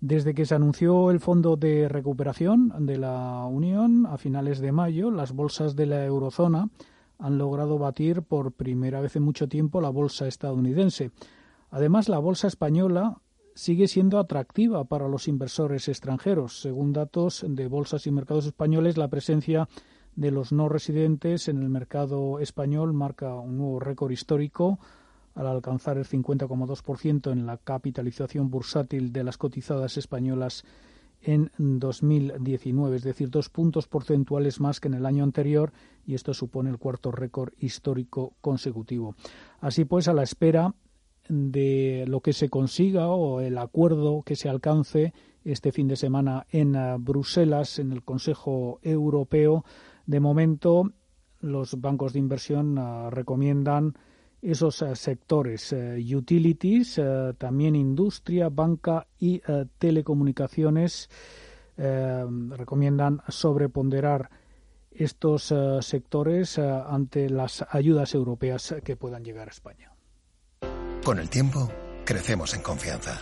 [0.02, 5.12] Desde que se anunció el Fondo de Recuperación de la Unión a finales de mayo,
[5.12, 6.70] las bolsas de la eurozona
[7.18, 11.12] han logrado batir por primera vez en mucho tiempo la bolsa estadounidense.
[11.70, 13.22] Además, la bolsa española
[13.56, 16.62] sigue siendo atractiva para los inversores extranjeros.
[16.62, 19.68] Según datos de bolsas y mercados españoles, la presencia
[20.16, 24.80] de los no residentes en el mercado español marca un nuevo récord histórico
[25.36, 30.66] al alcanzar el 50,2% en la capitalización bursátil de las cotizadas españolas
[31.22, 35.72] en 2019, es decir, dos puntos porcentuales más que en el año anterior
[36.06, 39.16] y esto supone el cuarto récord histórico consecutivo.
[39.60, 40.74] Así pues, a la espera
[41.30, 45.14] de lo que se consiga o el acuerdo que se alcance
[45.46, 49.64] este fin de semana en Bruselas, en el Consejo Europeo.
[50.06, 50.92] De momento,
[51.40, 52.78] los bancos de inversión
[53.12, 53.96] recomiendan
[54.42, 55.76] esos sectores,
[56.14, 57.00] utilities,
[57.38, 59.42] también industria, banca y
[59.78, 61.10] telecomunicaciones.
[61.78, 64.30] recomiendan sobreponderar
[64.92, 69.92] estos sectores ante las ayudas europeas que puedan llegar a España.
[71.04, 71.72] Con el tiempo,
[72.06, 73.22] crecemos en confianza.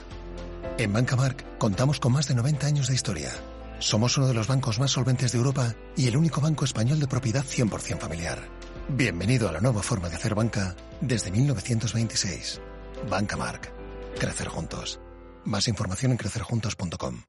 [0.78, 3.32] En Bancamark contamos con más de 90 años de historia.
[3.80, 7.08] Somos uno de los bancos más solventes de Europa y el único banco español de
[7.08, 8.40] propiedad 100% familiar.
[8.90, 12.62] Bienvenido a la nueva forma de hacer banca desde 1926.
[13.10, 13.72] Bancamark.
[14.20, 15.00] Crecer juntos.
[15.46, 17.22] Más información en crecerjuntos.com.